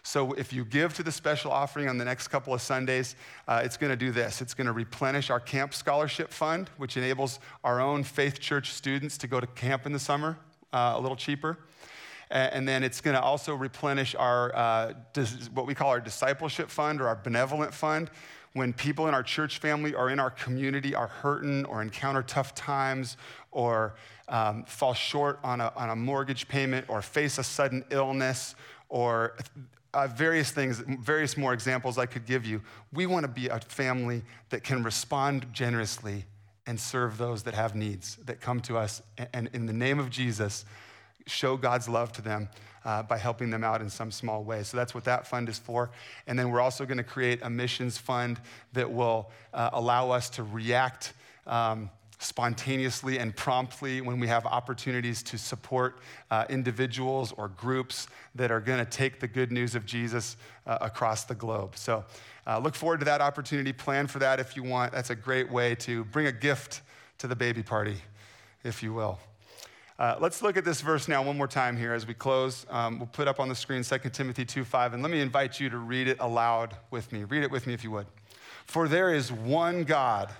So 0.07 0.35
if 0.35 0.53
you 0.53 0.65
give 0.65 0.95
to 0.95 1.03
the 1.03 1.11
special 1.11 1.51
offering 1.51 1.89
on 1.89 1.99
the 1.99 2.05
next 2.05 2.29
couple 2.29 2.55
of 2.55 2.63
Sundays, 2.63 3.17
uh, 3.49 3.63
it's 3.65 3.77
going 3.77 3.91
to 3.91 3.97
do 3.97 4.13
this. 4.13 4.41
It's 4.41 4.55
going 4.55 4.69
to 4.69 4.73
replenish 4.73 5.31
our 5.31 5.41
camp 5.41 5.75
scholarship 5.75 6.31
fund, 6.31 6.71
which 6.77 6.97
enables 6.97 7.41
our 7.65 7.81
own 7.81 8.05
faith 8.05 8.39
church 8.39 8.73
students 8.73 9.19
to 9.19 9.27
go 9.27 9.41
to 9.41 9.49
camp 9.49 9.85
in 9.85 9.93
the 9.93 9.99
summer 9.99 10.39
uh, 10.73 10.93
a 10.95 11.01
little 11.01 11.17
cheaper. 11.17 11.59
And 12.31 12.69
then 12.69 12.85
it's 12.85 13.01
going 13.01 13.17
to 13.17 13.21
also 13.21 13.57
replenish 13.57 14.15
our, 14.15 14.55
uh, 14.55 14.93
what 15.53 15.67
we 15.67 15.75
call 15.75 15.91
our 15.91 16.01
discipleship 16.01 16.71
fund 16.71 17.01
or 17.01 17.09
our 17.09 17.17
benevolent 17.17 17.75
fund. 17.75 18.09
When 18.53 18.73
people 18.73 19.09
in 19.09 19.15
our 19.15 19.25
church 19.25 19.59
family 19.59 19.93
or 19.93 20.11
in 20.11 20.21
our 20.21 20.31
community 20.31 20.95
are 20.95 21.09
hurting 21.09 21.65
or 21.65 21.83
encounter 21.83 22.23
tough 22.23 22.55
times 22.55 23.17
or 23.51 23.97
um, 24.29 24.65
fall 24.67 24.95
short 24.95 25.41
on 25.43 25.61
a, 25.61 25.73
on 25.75 25.91
a 25.91 25.97
mortgage 25.97 26.47
payment 26.47 26.87
or 26.89 27.03
face 27.03 27.39
a 27.39 27.45
sudden 27.45 27.85
illness 27.91 28.55
or 28.89 29.37
uh, 29.97 30.07
various 30.09 30.51
things, 30.51 30.79
various 31.01 31.39
more 31.39 31.55
examples 31.55 31.97
I 31.97 32.05
could 32.05 32.27
give 32.27 32.45
you. 32.45 32.61
We 32.93 33.07
want 33.07 33.25
to 33.25 33.33
be 33.33 33.49
a 33.49 33.59
family 33.59 34.23
that 34.51 34.63
can 34.63 34.83
respond 34.83 35.47
generously 35.55 36.27
and 36.67 36.79
serve 36.79 37.17
those 37.17 37.45
that 37.45 37.55
have 37.55 37.75
needs 37.75 38.17
that 38.27 38.43
come 38.43 38.61
to 38.61 38.77
us. 38.77 39.01
And 39.33 39.49
in 39.55 39.65
the 39.65 39.73
name 39.73 39.99
of 39.99 40.11
Jesus, 40.11 40.67
show 41.27 41.57
God's 41.57 41.89
love 41.89 42.13
to 42.13 42.23
them 42.23 42.51
uh, 42.85 43.05
by 43.05 43.17
helping 43.17 43.49
them 43.49 43.65
out 43.65 43.81
in 43.81 43.89
some 43.89 44.11
small 44.11 44.45
way. 44.45 44.65
So 44.65 44.77
that's 44.77 44.95
what 44.95 45.05
that 45.05 45.27
fund 45.27 45.49
is 45.49 45.59
for. 45.59 45.91
And 46.27 46.39
then 46.39 46.51
we're 46.51 46.61
also 46.61 46.85
going 46.85 46.99
to 46.99 47.05
create 47.05 47.41
a 47.43 47.49
missions 47.49 47.97
fund 47.97 48.39
that 48.75 48.93
will 48.93 49.31
uh, 49.55 49.71
allow 49.73 50.11
us 50.11 50.29
to 50.31 50.43
react. 50.43 51.15
Um, 51.47 51.89
spontaneously 52.19 53.19
and 53.19 53.37
promptly 53.37 54.01
when 54.01 54.19
we 54.19 54.27
have 54.27 54.47
opportunities 54.47 55.23
to 55.23 55.37
support 55.37 55.99
uh, 56.31 56.45
individuals 56.49 57.33
or 57.37 57.49
groups 57.49 58.09
that 58.35 58.51
are 58.51 58.61
going 58.61 58.79
to 58.79 58.91
take 58.91 59.21
the 59.21 59.29
good 59.29 59.53
news 59.53 59.75
of 59.75 59.85
Jesus 59.85 60.37
uh, 60.67 60.79
across 60.81 61.25
the 61.25 61.35
globe. 61.35 61.77
So 61.77 62.05
uh, 62.47 62.59
look 62.59 62.75
forward 62.75 63.01
to 63.01 63.05
that 63.05 63.21
opportunity. 63.21 63.73
Plan 63.73 64.07
for 64.07 64.19
that 64.21 64.41
if 64.41 64.57
you 64.57 64.63
want. 64.63 64.93
That's 64.93 65.11
a 65.11 65.17
great 65.17 65.51
way 65.51 65.75
to 65.77 66.05
bring 66.05 66.27
a 66.27 66.33
gift 66.33 66.83
to 67.19 67.27
the 67.27 67.37
baby 67.37 67.63
party, 67.63 67.97
if 68.65 68.83
you 68.83 68.95
will. 68.95 69.19
Uh, 69.99 70.15
let's 70.21 70.43
look 70.43 70.59
at 70.59 70.65
this 70.65 70.83
verse 70.83 71.09
now 71.09 71.23
one 71.23 71.39
more 71.39 71.49
time 71.49 71.77
here 71.77 71.95
as 71.95 72.07
we 72.07 72.13
close. 72.13 72.67
Um, 72.69 72.99
we'll 72.99 73.07
put 73.07 73.29
up 73.29 73.41
on 73.41 73.49
the 73.49 73.55
screen 73.55 73.83
2 73.83 73.99
Timothy 74.11 74.45
2:5, 74.45 74.93
and 74.93 75.03
let 75.03 75.11
me 75.11 75.21
invite 75.21 75.59
you 75.59 75.71
to 75.71 75.79
read 75.79 76.07
it 76.07 76.19
aloud 76.21 76.77
with 76.91 77.13
me. 77.13 77.25
Read 77.25 77.43
it 77.43 77.51
with 77.51 77.67
me 77.67 77.73
if 77.73 77.83
you 77.83 77.91
would. 77.93 78.07
For 78.67 78.89
there 78.89 79.15
is 79.15 79.33
one 79.33 79.85
God 79.85 80.31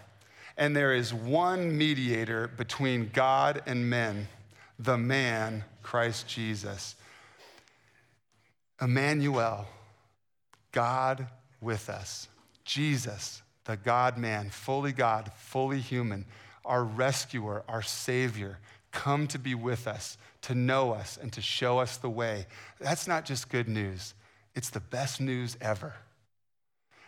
and 0.57 0.75
there 0.75 0.95
is 0.95 1.13
one 1.13 1.77
mediator 1.77 2.49
between 2.49 3.11
God 3.13 3.63
and 3.67 3.91
men, 3.91 4.29
the 4.79 4.97
man, 4.97 5.65
Christ 5.83 6.27
Jesus. 6.27 6.97
Emmanuel, 8.81 9.67
God 10.73 11.27
with 11.61 11.89
us. 11.89 12.29
Jesus, 12.65 13.43
the 13.65 13.77
God 13.77 14.19
man, 14.19 14.51
fully 14.51 14.93
God, 14.93 15.31
fully 15.37 15.81
human, 15.81 16.25
our 16.65 16.85
rescuer, 16.85 17.65
our 17.69 17.83
Savior, 17.83 18.59
come 18.93 19.27
to 19.29 19.39
be 19.39 19.55
with 19.55 19.87
us, 19.87 20.19
to 20.43 20.55
know 20.55 20.93
us, 20.93 21.19
and 21.21 21.33
to 21.33 21.41
show 21.41 21.79
us 21.79 21.97
the 21.97 22.11
way. 22.11 22.47
That's 22.81 23.07
not 23.07 23.25
just 23.25 23.49
good 23.49 23.69
news, 23.69 24.15
it's 24.55 24.71
the 24.71 24.81
best 24.81 25.21
news 25.21 25.57
ever. 25.61 25.95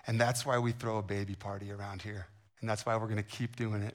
And 0.07 0.19
that's 0.19 0.47
why 0.47 0.59
we 0.59 0.73
throw 0.73 0.99
a 0.99 1.03
baby 1.03 1.35
party 1.35 1.71
around 1.71 2.01
here. 2.01 2.29
And 2.61 2.69
that's 2.69 2.85
why 2.85 2.97
we're 2.97 3.07
going 3.07 3.17
to 3.17 3.23
keep 3.23 3.57
doing 3.57 3.83
it. 3.83 3.95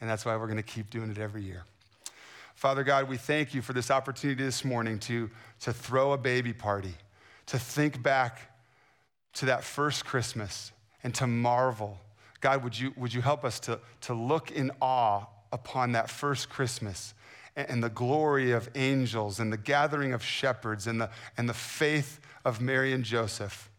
And 0.00 0.08
that's 0.08 0.24
why 0.24 0.36
we're 0.36 0.46
going 0.46 0.56
to 0.58 0.62
keep 0.62 0.90
doing 0.90 1.10
it 1.10 1.18
every 1.18 1.42
year. 1.42 1.64
Father 2.54 2.84
God, 2.84 3.08
we 3.08 3.16
thank 3.16 3.54
you 3.54 3.60
for 3.60 3.72
this 3.72 3.90
opportunity 3.90 4.42
this 4.42 4.64
morning 4.64 4.98
to, 5.00 5.30
to 5.60 5.72
throw 5.72 6.12
a 6.12 6.18
baby 6.18 6.52
party, 6.52 6.94
to 7.46 7.58
think 7.58 8.02
back 8.02 8.56
to 9.34 9.46
that 9.46 9.62
first 9.62 10.06
Christmas 10.06 10.72
and 11.04 11.14
to 11.16 11.26
marvel. 11.26 11.98
God, 12.40 12.64
would 12.64 12.78
you, 12.78 12.94
would 12.96 13.12
you 13.12 13.20
help 13.20 13.44
us 13.44 13.60
to, 13.60 13.78
to 14.02 14.14
look 14.14 14.50
in 14.50 14.70
awe 14.80 15.26
upon 15.52 15.92
that 15.92 16.10
first 16.10 16.48
Christmas 16.48 17.12
and, 17.56 17.68
and 17.68 17.84
the 17.84 17.90
glory 17.90 18.52
of 18.52 18.70
angels 18.74 19.38
and 19.38 19.52
the 19.52 19.58
gathering 19.58 20.14
of 20.14 20.22
shepherds 20.22 20.86
and 20.86 21.00
the, 21.00 21.10
and 21.36 21.48
the 21.48 21.54
faith 21.54 22.20
of 22.44 22.60
Mary 22.60 22.94
and 22.94 23.04
Joseph? 23.04 23.70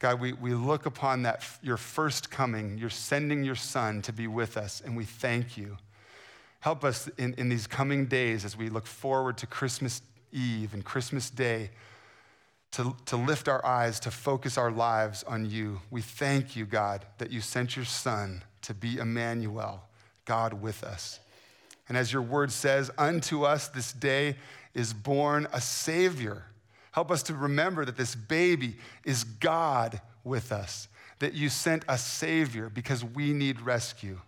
God, 0.00 0.18
we, 0.18 0.32
we 0.32 0.54
look 0.54 0.86
upon 0.86 1.22
that, 1.22 1.46
your 1.62 1.76
first 1.76 2.30
coming, 2.30 2.78
you're 2.78 2.88
sending 2.88 3.44
your 3.44 3.54
son 3.54 4.00
to 4.02 4.12
be 4.12 4.26
with 4.26 4.56
us, 4.56 4.80
and 4.84 4.96
we 4.96 5.04
thank 5.04 5.58
you. 5.58 5.76
Help 6.60 6.84
us 6.84 7.08
in, 7.18 7.34
in 7.34 7.50
these 7.50 7.66
coming 7.66 8.06
days 8.06 8.44
as 8.46 8.56
we 8.56 8.70
look 8.70 8.86
forward 8.86 9.36
to 9.38 9.46
Christmas 9.46 10.00
Eve 10.32 10.72
and 10.72 10.84
Christmas 10.84 11.28
Day 11.28 11.70
to, 12.72 12.96
to 13.06 13.16
lift 13.16 13.46
our 13.46 13.64
eyes, 13.64 14.00
to 14.00 14.10
focus 14.10 14.56
our 14.56 14.70
lives 14.70 15.22
on 15.24 15.50
you. 15.50 15.80
We 15.90 16.00
thank 16.00 16.56
you, 16.56 16.64
God, 16.64 17.04
that 17.18 17.30
you 17.30 17.42
sent 17.42 17.76
your 17.76 17.84
son 17.84 18.42
to 18.62 18.72
be 18.72 18.96
Emmanuel, 18.96 19.84
God 20.24 20.54
with 20.54 20.82
us. 20.82 21.20
And 21.88 21.98
as 21.98 22.12
your 22.12 22.22
word 22.22 22.52
says, 22.52 22.90
unto 22.96 23.42
us 23.44 23.68
this 23.68 23.92
day 23.92 24.36
is 24.72 24.94
born 24.94 25.46
a 25.52 25.60
Savior 25.60 26.44
Help 26.92 27.10
us 27.10 27.22
to 27.24 27.34
remember 27.34 27.84
that 27.84 27.96
this 27.96 28.14
baby 28.14 28.76
is 29.04 29.24
God 29.24 30.00
with 30.24 30.52
us, 30.52 30.88
that 31.20 31.34
you 31.34 31.48
sent 31.48 31.84
a 31.88 31.96
Savior 31.96 32.68
because 32.68 33.04
we 33.04 33.32
need 33.32 33.60
rescue. 33.60 34.18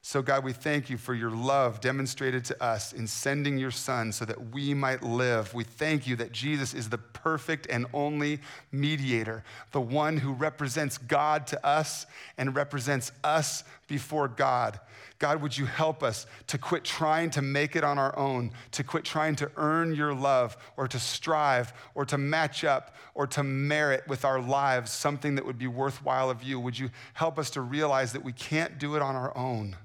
So, 0.00 0.22
God, 0.22 0.42
we 0.42 0.54
thank 0.54 0.88
you 0.88 0.96
for 0.96 1.12
your 1.12 1.30
love 1.30 1.82
demonstrated 1.82 2.42
to 2.46 2.64
us 2.64 2.94
in 2.94 3.06
sending 3.06 3.58
your 3.58 3.70
Son 3.70 4.10
so 4.10 4.24
that 4.24 4.54
we 4.54 4.72
might 4.72 5.02
live. 5.02 5.52
We 5.52 5.64
thank 5.64 6.06
you 6.06 6.16
that 6.16 6.32
Jesus 6.32 6.72
is 6.72 6.88
the 6.88 6.96
perfect 6.96 7.66
and 7.68 7.84
only 7.92 8.40
mediator, 8.72 9.44
the 9.72 9.82
one 9.82 10.16
who 10.16 10.32
represents 10.32 10.96
God 10.96 11.46
to 11.48 11.66
us 11.66 12.06
and 12.38 12.56
represents 12.56 13.12
us 13.22 13.64
before 13.86 14.28
God. 14.28 14.80
God, 15.18 15.42
would 15.42 15.56
you 15.56 15.66
help 15.66 16.02
us 16.02 16.26
to 16.46 16.58
quit 16.58 16.84
trying 16.84 17.30
to 17.30 17.42
make 17.42 17.74
it 17.74 17.82
on 17.82 17.98
our 17.98 18.16
own, 18.16 18.52
to 18.72 18.84
quit 18.84 19.04
trying 19.04 19.34
to 19.36 19.50
earn 19.56 19.94
your 19.94 20.14
love 20.14 20.56
or 20.76 20.86
to 20.86 20.98
strive 20.98 21.72
or 21.94 22.04
to 22.04 22.16
match 22.16 22.62
up 22.62 22.94
or 23.14 23.26
to 23.26 23.42
merit 23.42 24.06
with 24.06 24.24
our 24.24 24.40
lives 24.40 24.92
something 24.92 25.34
that 25.34 25.44
would 25.44 25.58
be 25.58 25.66
worthwhile 25.66 26.30
of 26.30 26.44
you? 26.44 26.60
Would 26.60 26.78
you 26.78 26.90
help 27.14 27.36
us 27.36 27.50
to 27.50 27.60
realize 27.60 28.12
that 28.12 28.22
we 28.22 28.32
can't 28.32 28.78
do 28.78 28.94
it 28.94 29.02
on 29.02 29.16
our 29.16 29.36
own? 29.36 29.76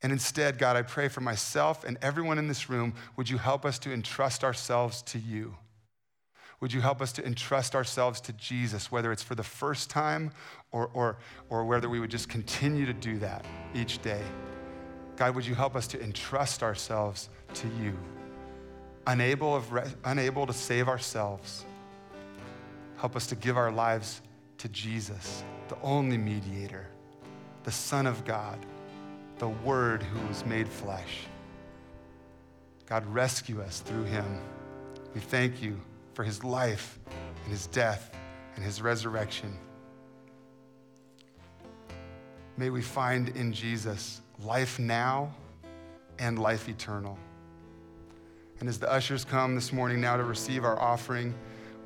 And 0.00 0.12
instead, 0.12 0.58
God, 0.58 0.76
I 0.76 0.82
pray 0.82 1.08
for 1.08 1.20
myself 1.20 1.82
and 1.82 1.98
everyone 2.00 2.38
in 2.38 2.46
this 2.46 2.70
room, 2.70 2.94
would 3.16 3.28
you 3.28 3.38
help 3.38 3.64
us 3.64 3.80
to 3.80 3.92
entrust 3.92 4.44
ourselves 4.44 5.02
to 5.02 5.18
you? 5.18 5.56
Would 6.64 6.72
you 6.72 6.80
help 6.80 7.02
us 7.02 7.12
to 7.12 7.26
entrust 7.26 7.74
ourselves 7.74 8.22
to 8.22 8.32
Jesus, 8.32 8.90
whether 8.90 9.12
it's 9.12 9.22
for 9.22 9.34
the 9.34 9.42
first 9.42 9.90
time 9.90 10.30
or, 10.72 10.88
or, 10.94 11.18
or 11.50 11.66
whether 11.66 11.90
we 11.90 12.00
would 12.00 12.10
just 12.10 12.30
continue 12.30 12.86
to 12.86 12.94
do 12.94 13.18
that 13.18 13.44
each 13.74 14.00
day? 14.00 14.22
God, 15.16 15.34
would 15.34 15.44
you 15.44 15.54
help 15.54 15.76
us 15.76 15.86
to 15.88 16.02
entrust 16.02 16.62
ourselves 16.62 17.28
to 17.52 17.68
you? 17.82 17.92
Unable, 19.06 19.54
of 19.54 19.70
re- 19.74 19.92
unable 20.04 20.46
to 20.46 20.54
save 20.54 20.88
ourselves, 20.88 21.66
help 22.96 23.14
us 23.14 23.26
to 23.26 23.36
give 23.36 23.58
our 23.58 23.70
lives 23.70 24.22
to 24.56 24.66
Jesus, 24.70 25.44
the 25.68 25.76
only 25.82 26.16
mediator, 26.16 26.86
the 27.64 27.72
Son 27.72 28.06
of 28.06 28.24
God 28.24 28.58
the 29.36 29.48
Word 29.48 30.02
who 30.02 30.26
was 30.28 30.46
made 30.46 30.66
flesh. 30.66 31.26
God, 32.86 33.04
rescue 33.04 33.60
us 33.60 33.80
through 33.80 34.04
him. 34.04 34.40
We 35.12 35.20
thank 35.20 35.60
you 35.60 35.78
for 36.14 36.24
his 36.24 36.42
life 36.42 36.98
and 37.42 37.52
his 37.52 37.66
death 37.66 38.14
and 38.56 38.64
his 38.64 38.80
resurrection. 38.80 39.56
May 42.56 42.70
we 42.70 42.82
find 42.82 43.30
in 43.30 43.52
Jesus 43.52 44.20
life 44.42 44.78
now 44.78 45.34
and 46.18 46.38
life 46.38 46.68
eternal. 46.68 47.18
And 48.60 48.68
as 48.68 48.78
the 48.78 48.90
ushers 48.90 49.24
come 49.24 49.54
this 49.54 49.72
morning 49.72 50.00
now 50.00 50.16
to 50.16 50.24
receive 50.24 50.64
our 50.64 50.80
offering, 50.80 51.34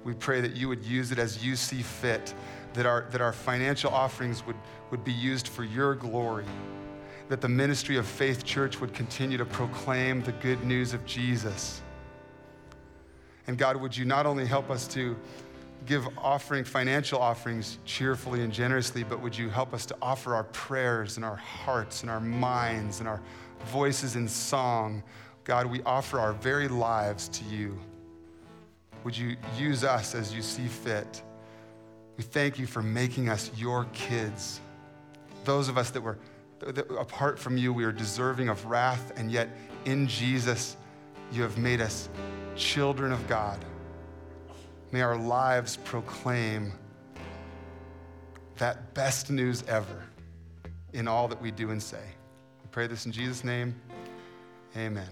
we 0.04 0.12
pray 0.12 0.40
that 0.42 0.54
you 0.54 0.68
would 0.68 0.84
use 0.84 1.10
it 1.10 1.18
as 1.18 1.44
you 1.44 1.56
see 1.56 1.82
fit, 1.82 2.34
that 2.74 2.86
our, 2.86 3.08
that 3.10 3.20
our 3.20 3.32
financial 3.32 3.90
offerings 3.90 4.46
would, 4.46 4.56
would 4.90 5.02
be 5.02 5.12
used 5.12 5.48
for 5.48 5.64
your 5.64 5.94
glory 5.94 6.44
that 7.28 7.40
the 7.40 7.48
ministry 7.48 7.96
of 7.96 8.06
Faith 8.06 8.44
Church 8.44 8.80
would 8.80 8.94
continue 8.94 9.36
to 9.36 9.44
proclaim 9.44 10.22
the 10.22 10.32
good 10.32 10.64
news 10.64 10.94
of 10.94 11.04
Jesus. 11.04 11.82
And 13.48 13.56
God, 13.56 13.76
would 13.78 13.96
you 13.96 14.04
not 14.04 14.26
only 14.26 14.46
help 14.46 14.70
us 14.70 14.86
to 14.88 15.16
give 15.86 16.06
offering, 16.18 16.64
financial 16.64 17.18
offerings 17.18 17.78
cheerfully 17.86 18.42
and 18.42 18.52
generously, 18.52 19.02
but 19.02 19.22
would 19.22 19.36
you 19.36 19.48
help 19.48 19.72
us 19.72 19.86
to 19.86 19.96
offer 20.02 20.34
our 20.34 20.44
prayers 20.44 21.16
and 21.16 21.24
our 21.24 21.36
hearts 21.36 22.02
and 22.02 22.10
our 22.10 22.20
minds 22.20 23.00
and 23.00 23.08
our 23.08 23.22
voices 23.64 24.16
in 24.16 24.28
song? 24.28 25.02
God, 25.44 25.66
we 25.66 25.82
offer 25.84 26.20
our 26.20 26.34
very 26.34 26.68
lives 26.68 27.28
to 27.30 27.44
you. 27.44 27.80
Would 29.04 29.16
you 29.16 29.36
use 29.56 29.82
us 29.82 30.14
as 30.14 30.34
you 30.34 30.42
see 30.42 30.66
fit? 30.66 31.22
We 32.18 32.24
thank 32.24 32.58
you 32.58 32.66
for 32.66 32.82
making 32.82 33.30
us 33.30 33.50
your 33.56 33.86
kids. 33.94 34.60
Those 35.44 35.70
of 35.70 35.78
us 35.78 35.88
that 35.90 36.02
were 36.02 36.18
apart 36.98 37.38
from 37.38 37.56
you, 37.56 37.72
we 37.72 37.84
are 37.84 37.92
deserving 37.92 38.50
of 38.50 38.62
wrath, 38.66 39.12
and 39.16 39.30
yet 39.30 39.48
in 39.86 40.06
Jesus, 40.06 40.76
you 41.32 41.42
have 41.42 41.56
made 41.56 41.80
us 41.80 42.10
children 42.58 43.12
of 43.12 43.26
God. 43.28 43.64
May 44.90 45.00
our 45.00 45.16
lives 45.16 45.76
proclaim 45.84 46.72
that 48.56 48.92
best 48.94 49.30
news 49.30 49.62
ever 49.68 50.02
in 50.92 51.06
all 51.06 51.28
that 51.28 51.40
we 51.40 51.50
do 51.50 51.70
and 51.70 51.82
say. 51.82 52.02
We 52.62 52.68
pray 52.70 52.86
this 52.86 53.06
in 53.06 53.12
Jesus' 53.12 53.44
name. 53.44 53.74
Amen. 54.76 55.08